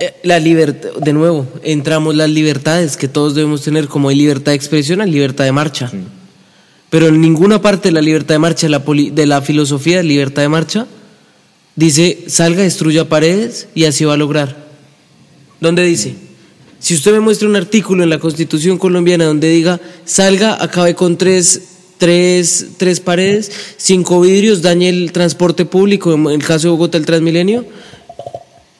[0.00, 4.52] eh, la libertad, de nuevo, entramos las libertades que todos debemos tener, como hay libertad
[4.52, 5.88] de expresión, hay libertad de marcha.
[5.88, 5.98] Sí.
[6.88, 9.98] Pero en ninguna parte de la libertad de marcha, de la, poli- de la filosofía
[9.98, 10.86] de libertad de marcha,
[11.76, 14.56] dice salga, destruya paredes y así va a lograr.
[15.60, 16.14] ¿Dónde dice?
[16.82, 21.16] Si usted me muestra un artículo en la Constitución colombiana donde diga salga, acabe con
[21.16, 21.62] tres,
[21.96, 27.06] tres, tres paredes, cinco vidrios, dañe el transporte público, en el caso de Bogotá el
[27.06, 27.64] Transmilenio,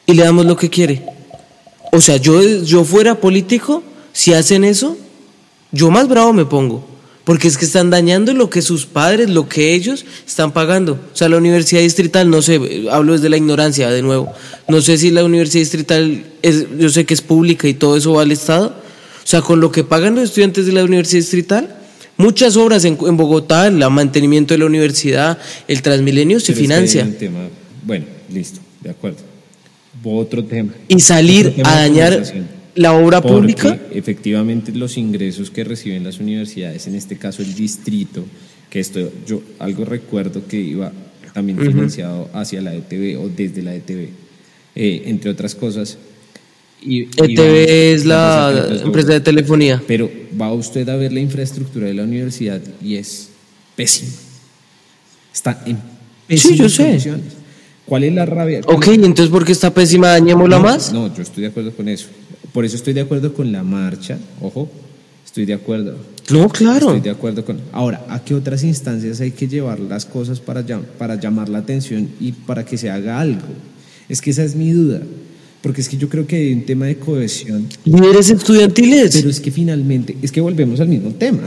[0.05, 1.01] y le damos lo que quiere.
[1.93, 3.81] O sea, yo, yo fuera político,
[4.11, 4.97] si hacen eso,
[5.71, 6.85] yo más bravo me pongo.
[7.23, 10.93] Porque es que están dañando lo que sus padres, lo que ellos están pagando.
[11.13, 12.59] O sea, la universidad distrital, no sé,
[12.91, 14.33] hablo desde la ignorancia de nuevo.
[14.67, 18.11] No sé si la universidad distrital, es, yo sé que es pública y todo eso
[18.13, 18.75] va al Estado.
[19.23, 21.75] O sea, con lo que pagan los estudiantes de la universidad distrital,
[22.17, 25.37] muchas obras en, en Bogotá, el mantenimiento de la universidad,
[25.69, 27.17] el Transmilenio, se Pero es que hay financia.
[27.19, 27.47] tema-
[27.85, 29.19] Bueno, listo, de acuerdo.
[30.03, 30.73] Otro tema.
[30.89, 32.21] Y salir tema a dañar.
[32.75, 33.79] La obra Porque, pública.
[33.91, 38.23] Efectivamente, los ingresos que reciben las universidades, en este caso el distrito,
[38.69, 40.91] que esto yo algo recuerdo que iba
[41.33, 44.09] también financiado hacia la ETV o desde la ETV,
[44.75, 45.97] eh, entre otras cosas.
[46.81, 49.81] Y, ETV es la empresa de telefonía.
[49.87, 50.09] Pero
[50.39, 53.29] va usted a ver la infraestructura de la universidad y es
[53.75, 54.11] pésima.
[55.33, 55.77] Está en
[56.27, 56.83] pésimas yo sé.
[56.83, 57.33] condiciones.
[57.85, 58.61] ¿Cuál es la rabia?
[58.65, 60.09] Ok, entonces ¿por qué está pésima?
[60.09, 60.93] Dañémosla no, más.
[60.93, 62.07] No, yo estoy de acuerdo con eso.
[62.53, 64.17] Por eso estoy de acuerdo con la marcha.
[64.41, 64.69] Ojo,
[65.25, 65.95] estoy de acuerdo.
[66.29, 66.87] No, claro.
[66.87, 67.59] Estoy de acuerdo con.
[67.71, 71.57] Ahora, ¿a qué otras instancias hay que llevar las cosas para, llam- para llamar la
[71.59, 73.41] atención y para que se haga algo?
[74.07, 75.01] Es que esa es mi duda.
[75.61, 77.67] Porque es que yo creo que hay un tema de cohesión.
[77.85, 79.15] Líderes estudiantiles.
[79.15, 81.43] Pero es que finalmente, es que volvemos al mismo tema.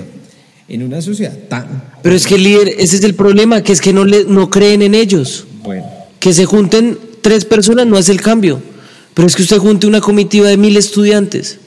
[0.68, 1.84] En una sociedad tan.
[2.02, 4.50] Pero es que el líder, ese es el problema, que es que no, le, no
[4.50, 5.44] creen en ellos.
[5.62, 5.84] Bueno,
[6.18, 8.60] Que se junten tres personas no hace el cambio.
[9.16, 11.58] Pero es que usted junte una comitiva de mil estudiantes.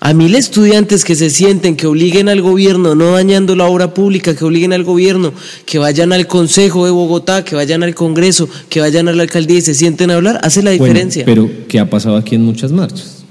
[0.00, 4.36] A mil estudiantes que se sienten, que obliguen al gobierno, no dañando la obra pública,
[4.36, 5.32] que obliguen al gobierno,
[5.64, 9.56] que vayan al Consejo de Bogotá, que vayan al Congreso, que vayan a la alcaldía
[9.56, 11.24] y se sienten a hablar, hace la Bueno, diferencia.
[11.24, 13.24] pero ¿qué ha pasado aquí en muchas marchas?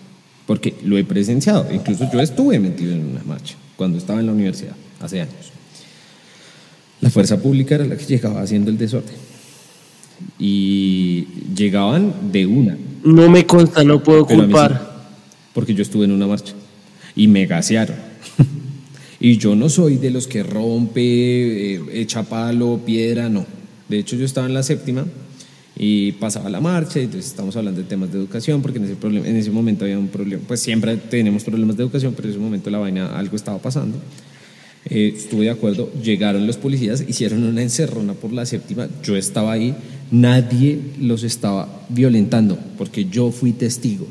[0.47, 1.67] Porque lo he presenciado.
[1.71, 5.51] Incluso yo estuve metido en una marcha cuando estaba en la universidad, hace años.
[7.01, 9.13] La fuerza pública era la que llegaba haciendo el desorden.
[10.37, 12.77] Y llegaban de una.
[13.03, 14.71] no me consta, no puedo pero culpar.
[14.73, 15.15] sí,
[15.53, 16.53] porque yo estuve en una marcha
[17.15, 17.97] y me gasearon.
[19.19, 23.45] y yo no soy de los que rompe, eh, echa palo, piedra, no.
[23.89, 25.05] De hecho, yo estaba en la séptima
[25.81, 28.95] y pasaba la marcha y entonces estamos hablando de temas de educación porque en ese,
[28.95, 32.31] problema, en ese momento había un problema, pues siempre tenemos problemas de educación, pero en
[32.33, 33.97] ese momento la vaina, algo estaba pasando.
[34.85, 39.53] Eh, estuve de acuerdo, llegaron los policías, hicieron una encerrona por la séptima, yo estaba
[39.53, 39.73] ahí,
[40.11, 44.07] nadie los estaba violentando, porque yo fui testigo.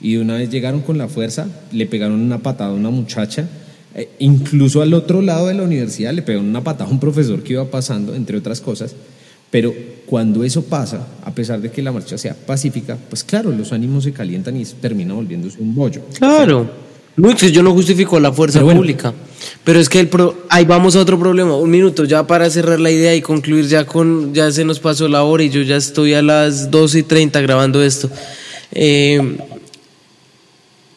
[0.00, 3.48] Y una vez llegaron con la fuerza, le pegaron una patada a una muchacha,
[3.94, 7.42] eh, incluso al otro lado de la universidad le pegaron una patada a un profesor
[7.42, 8.94] que iba pasando, entre otras cosas.
[9.50, 9.74] Pero
[10.06, 14.04] cuando eso pasa, a pesar de que la marcha sea pacífica, pues claro, los ánimos
[14.04, 16.02] se calientan y termina volviéndose un bollo.
[16.16, 16.89] Claro.
[17.16, 18.80] No, yo no justifico la fuerza Pero bueno.
[18.80, 19.12] pública.
[19.64, 21.54] Pero es que el pro- ahí vamos a otro problema.
[21.56, 24.32] Un minuto ya para cerrar la idea y concluir ya con.
[24.32, 27.40] Ya se nos pasó la hora y yo ya estoy a las 12 y 30
[27.42, 28.08] grabando esto.
[28.72, 29.36] Eh,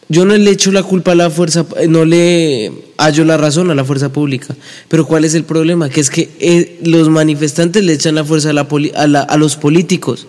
[0.09, 3.75] yo no le echo la culpa a la fuerza, no le hallo la razón a
[3.75, 4.55] la fuerza pública.
[4.87, 5.89] Pero ¿cuál es el problema?
[5.89, 9.37] Que es que eh, los manifestantes le echan la fuerza a, la a, la, a
[9.37, 10.27] los políticos.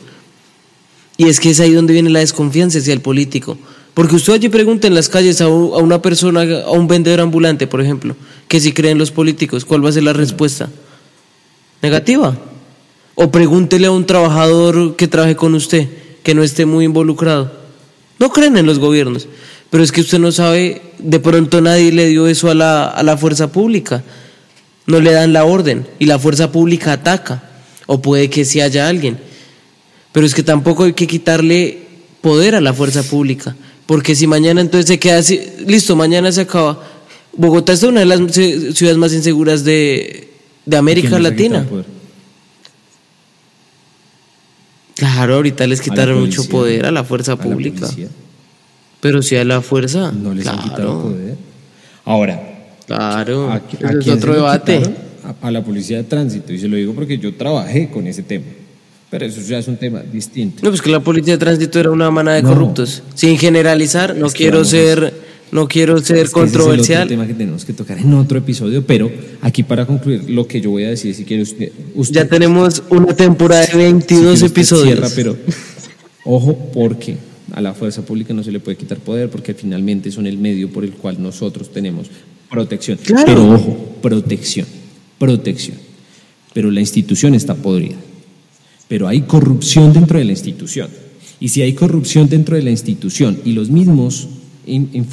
[1.16, 3.58] Y es que es ahí donde viene la desconfianza hacia el político.
[3.94, 7.80] Porque usted allí pregunta en las calles a, una persona, a un vendedor ambulante, por
[7.80, 8.16] ejemplo,
[8.48, 10.68] que si creen los políticos, ¿cuál va a ser la respuesta?
[11.80, 12.36] Negativa.
[13.14, 15.88] O pregúntele a un trabajador que trabaje con usted,
[16.24, 17.52] que no esté muy involucrado.
[18.18, 19.28] No creen en los gobiernos.
[19.70, 23.02] Pero es que usted no sabe, de pronto nadie le dio eso a la, a
[23.04, 24.02] la fuerza pública.
[24.86, 27.44] No le dan la orden y la fuerza pública ataca.
[27.86, 29.18] O puede que sí haya alguien.
[30.10, 31.78] Pero es que tampoco hay que quitarle
[32.20, 33.54] poder a la fuerza pública.
[33.86, 36.82] Porque si mañana entonces se queda así, listo, mañana se acaba.
[37.36, 40.28] Bogotá es una de las ciudades más inseguras de,
[40.72, 41.66] América Latina.
[44.94, 47.88] Claro, ahorita les quitaron mucho poder a la fuerza pública.
[49.00, 50.12] Pero si a la fuerza.
[50.12, 51.36] No les han quitado poder.
[52.04, 52.50] Ahora.
[52.86, 54.82] Claro, aquí, es otro debate.
[55.24, 58.22] A, a la policía de tránsito, y se lo digo porque yo trabajé con ese
[58.22, 58.44] tema.
[59.14, 60.58] Pero eso ya es un tema distinto.
[60.64, 63.00] No, pues que la policía de tránsito era una manada de corruptos.
[63.14, 65.14] Sin generalizar, no quiero ser,
[65.52, 67.02] no quiero ser controversial.
[67.02, 69.08] es tema que tenemos que tocar en otro episodio, pero
[69.40, 71.70] aquí para concluir, lo que yo voy a decir, si quiere usted.
[72.10, 75.12] ya tenemos una temporada de 22 episodios.
[75.14, 75.36] pero
[76.24, 77.16] ojo, porque
[77.52, 80.72] a la fuerza pública no se le puede quitar poder, porque finalmente son el medio
[80.72, 82.08] por el cual nosotros tenemos
[82.50, 82.98] protección.
[83.24, 84.66] Pero ojo, protección,
[85.20, 85.76] protección.
[86.52, 87.94] Pero la institución está podrida
[88.88, 90.88] pero hay corrupción dentro de la institución.
[91.40, 94.28] Y si hay corrupción dentro de la institución y los mismos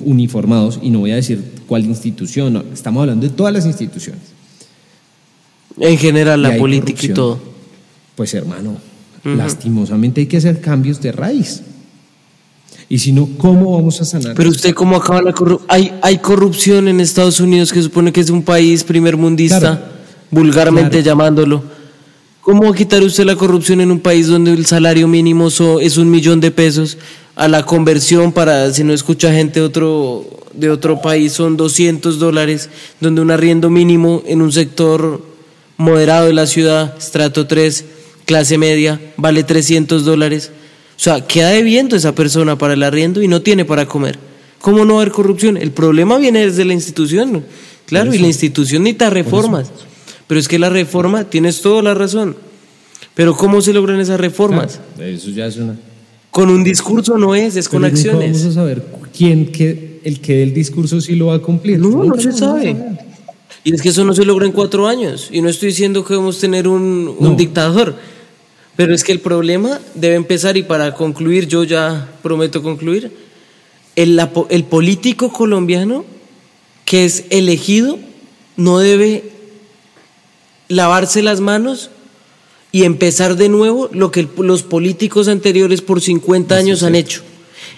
[0.05, 4.21] uniformados, y no voy a decir cuál institución, estamos hablando de todas las instituciones.
[5.79, 7.39] En general, la política y todo.
[8.15, 8.77] Pues hermano,
[9.23, 11.63] lastimosamente hay que hacer cambios de raíz.
[12.87, 14.35] Y si no, ¿cómo vamos a sanar?
[14.35, 15.67] Pero usted, ¿cómo acaba la corrupción?
[15.69, 19.91] Hay, hay corrupción en Estados Unidos, que supone que es un país primermundista,
[20.29, 21.80] vulgarmente llamándolo
[22.41, 25.97] ¿Cómo va a quitar usted la corrupción en un país donde el salario mínimo es
[25.97, 26.97] un millón de pesos?
[27.35, 32.17] A la conversión para, si no escucha gente de otro, de otro país, son 200
[32.17, 32.69] dólares,
[32.99, 35.23] donde un arriendo mínimo en un sector
[35.77, 37.85] moderado de la ciudad, estrato 3,
[38.25, 40.49] clase media, vale 300 dólares.
[40.97, 44.17] O sea, queda debiendo esa persona para el arriendo y no tiene para comer.
[44.61, 45.57] ¿Cómo no va a haber corrupción?
[45.57, 47.45] El problema viene desde la institución,
[47.85, 49.71] claro, y la institución necesita reformas.
[50.31, 52.37] Pero es que la reforma, tienes toda la razón.
[53.15, 54.79] Pero ¿cómo se logran esas reformas?
[54.97, 55.77] eso ya es una.
[56.29, 58.31] Con un discurso no es, es con acciones.
[58.31, 58.81] Vamos a saber
[59.13, 61.79] quién que el que del discurso sí lo va a cumplir.
[61.79, 62.77] No, no, se sabe.
[63.65, 65.27] Y es que eso no se logra en cuatro años.
[65.33, 67.95] Y no estoy diciendo que debemos tener un, un dictador.
[68.77, 73.11] Pero es que el problema debe empezar, y para concluir, yo ya prometo concluir,
[73.97, 74.17] el,
[74.49, 76.05] el político colombiano
[76.85, 77.99] que es elegido
[78.55, 79.40] no debe
[80.71, 81.89] lavarse las manos
[82.71, 87.21] y empezar de nuevo lo que los políticos anteriores por 50 años han hecho.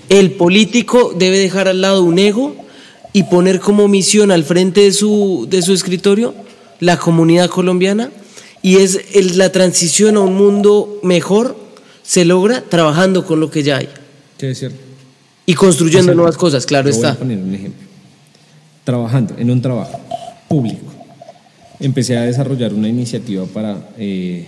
[0.09, 2.55] El político debe dejar al lado un ego
[3.11, 6.33] y poner como misión al frente de su, de su escritorio
[6.79, 8.11] la comunidad colombiana
[8.61, 8.99] y es
[9.35, 11.57] la transición a un mundo mejor
[12.03, 13.89] se logra trabajando con lo que ya hay.
[15.45, 17.09] Y construyendo nuevas cosas, claro está.
[17.09, 17.87] Voy a poner un ejemplo.
[18.83, 19.99] Trabajando en un trabajo
[20.47, 20.92] público
[21.83, 24.45] empecé a desarrollar una iniciativa para eh,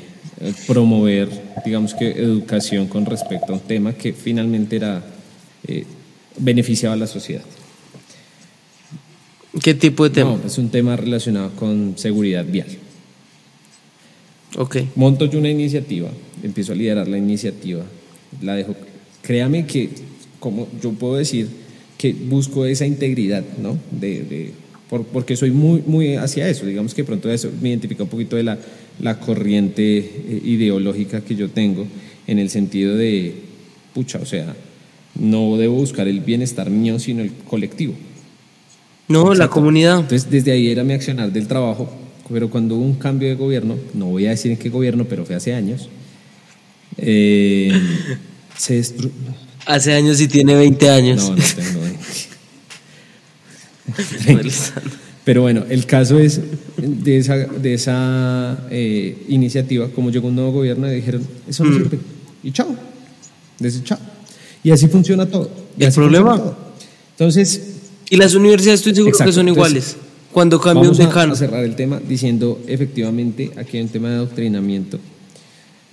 [0.68, 1.30] promover,
[1.66, 5.04] digamos que, educación con respecto a un tema que finalmente era
[5.68, 5.86] eh,
[6.38, 7.44] beneficiaba a la sociedad.
[9.62, 10.38] ¿Qué tipo de tema?
[10.38, 12.68] No, es un tema relacionado con seguridad vial.
[14.58, 14.78] Ok.
[14.96, 16.10] Monto yo una iniciativa,
[16.42, 17.84] empiezo a liderar la iniciativa,
[18.42, 18.76] la dejo.
[19.22, 19.90] Créame que,
[20.40, 21.50] como yo puedo decir,
[21.98, 23.78] que busco esa integridad, ¿no?
[23.92, 24.54] de
[24.90, 26.66] porque soy muy, muy hacia eso.
[26.66, 28.58] Digamos que pronto eso me identifica un poquito de la,
[29.00, 31.86] la corriente eh, ideológica que yo tengo
[32.28, 33.36] en el sentido de,
[33.94, 34.56] pucha, o sea,
[35.20, 37.94] no debo buscar el bienestar mío, sino el colectivo.
[39.08, 40.00] No, la comunidad.
[40.00, 41.90] Entonces, desde ahí era mi accionar del trabajo,
[42.32, 45.26] pero cuando hubo un cambio de gobierno, no voy a decir en qué gobierno, pero
[45.26, 45.90] fue hace años,
[46.98, 47.72] eh,
[48.58, 48.82] se
[49.68, 51.30] Hace años y tiene 20 años.
[51.30, 51.85] No, no tengo 20.
[55.26, 56.40] Pero bueno, el caso es
[56.78, 61.72] de esa, de esa eh, iniciativa, como llegó un nuevo gobierno, y dijeron, eso no
[61.72, 61.78] mm.
[61.78, 62.00] sirve.
[62.44, 62.76] Y chao,
[63.58, 64.02] desechado.
[64.64, 65.50] Y así funciona todo.
[65.78, 66.56] ¿Y el problema?
[67.12, 67.72] Entonces...
[68.08, 69.98] Y las universidades estoy seguro que son iguales.
[70.32, 71.16] Cuando cambia un decano.
[71.16, 75.00] Vamos a cerrar el tema diciendo, efectivamente, aquí hay un tema de adoctrinamiento.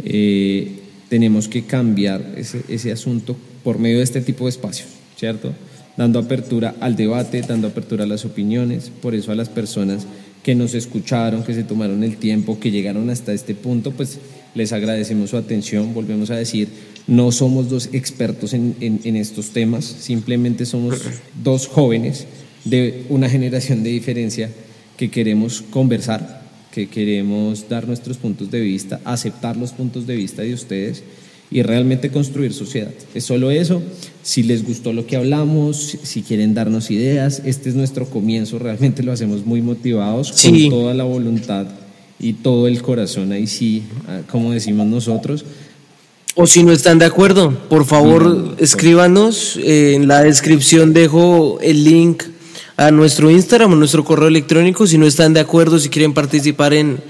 [0.05, 3.35] Eh, tenemos que cambiar ese, ese asunto
[3.65, 5.55] por medio de este tipo de espacios, ¿cierto?
[5.97, 10.07] Dando apertura al debate, dando apertura a las opiniones, por eso a las personas
[10.43, 14.19] que nos escucharon, que se tomaron el tiempo, que llegaron hasta este punto, pues
[14.55, 16.69] les agradecemos su atención, volvemos a decir,
[17.07, 21.01] no somos dos expertos en, en estos temas, simplemente somos
[21.43, 22.27] dos jóvenes
[22.65, 24.51] de una generación de diferencia
[24.97, 30.43] que queremos conversar, que queremos dar nuestros puntos de vista, aceptar los puntos de vista
[30.43, 31.03] de ustedes
[31.53, 32.91] y realmente construir sociedad.
[33.15, 33.83] Es solo eso.
[34.23, 38.59] Si les gustó lo que hablamos, si quieren darnos ideas, este es nuestro comienzo.
[38.59, 41.67] Realmente lo hacemos muy motivados, con toda la voluntad
[42.19, 43.33] y todo el corazón.
[43.33, 45.45] Ahí sí, ah, como decimos nosotros.
[46.35, 49.59] O si no están de acuerdo, por favor, escríbanos.
[49.63, 52.23] en la descripción dejo el link
[52.79, 54.87] a nuestro Instagram, a nuestro correo electrónico.
[54.87, 57.01] Si no están de acuerdo, si quieren participar en,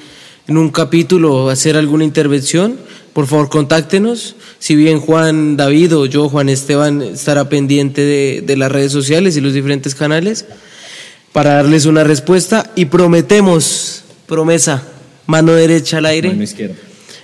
[0.48, 2.78] en un capítulo o hacer alguna intervención,
[3.12, 4.36] por favor contáctenos.
[4.58, 9.36] Si bien Juan David o yo, Juan Esteban, estará pendiente de, de, las redes sociales
[9.36, 10.46] y los diferentes canales
[11.32, 14.82] para darles una respuesta y prometemos, promesa,
[15.26, 16.28] mano derecha al aire.
[16.28, 16.76] Mano izquierda.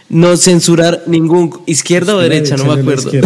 [0.08, 3.10] No censurar ningún izquierda o derecha, no me acuerdo.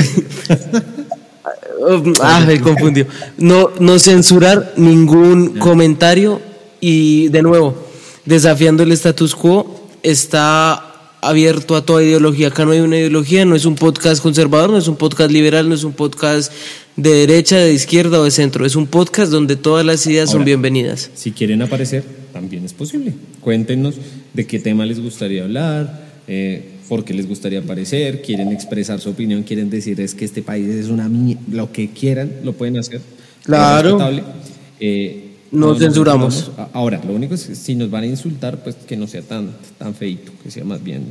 [2.23, 3.07] ah, me confundió.
[3.39, 6.41] No, no censurar ningún comentario
[6.81, 7.77] y de nuevo,
[8.25, 10.92] desafiando el status quo, está
[11.23, 12.49] abierto a toda ideología.
[12.49, 15.69] Acá no hay una ideología, no es un podcast conservador, no es un podcast liberal,
[15.69, 16.53] no es un podcast
[16.97, 18.67] de derecha, de izquierda o de centro.
[18.67, 21.11] Es un podcast donde todas las ideas son bienvenidas.
[21.15, 23.15] Si quieren aparecer, también es posible.
[23.41, 23.95] Cuéntenos
[24.35, 29.11] de qué tema les gustaría hablar, eh, por qué les gustaría aparecer, quieren expresar su
[29.11, 31.09] opinión, quieren decir es que este país es una
[31.51, 33.01] lo que quieran, lo pueden hacer.
[33.45, 33.99] Claro.
[34.81, 36.51] Eh, no, censuramos.
[36.73, 39.51] Ahora, lo único es que si nos van a insultar, pues que no sea tan,
[39.79, 41.05] tan feito, que sea más bien.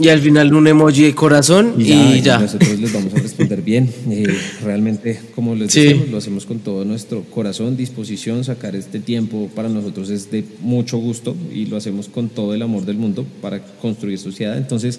[0.00, 2.38] Y al final un emoji de corazón y ya.
[2.38, 3.92] nosotros les vamos a responder bien.
[4.10, 4.26] Eh,
[4.64, 8.42] realmente, como les decimos, lo hacemos con todo nuestro corazón, disposición.
[8.42, 12.62] Sacar este tiempo para nosotros es de mucho gusto y lo hacemos con todo el
[12.62, 14.56] amor del mundo para construir sociedad.
[14.56, 14.98] Entonces,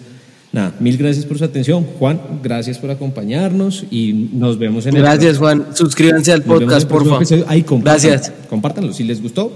[0.52, 1.84] Nada, mil gracias por su atención.
[1.84, 5.04] Juan, gracias por acompañarnos y nos vemos en el.
[5.04, 5.68] Gracias, Juan.
[5.74, 7.24] Suscríbanse al podcast, por favor.
[7.82, 8.32] gracias.
[8.50, 8.92] Compártanlo.
[8.94, 9.52] Si les gustó,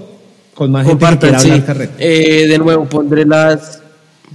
[0.54, 1.52] con más gente sí.
[1.98, 3.82] eh, de nuevo, pondré las.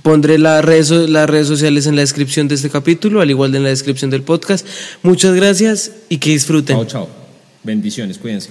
[0.02, 3.59] Pondré las redes, las redes sociales en la descripción de este capítulo, al igual de
[3.59, 4.64] en la descripción del podcast.
[5.02, 6.76] Muchas gracias y que disfruten.
[6.76, 7.09] Chao, chao.
[7.64, 8.50] Bendiciones, cuídense.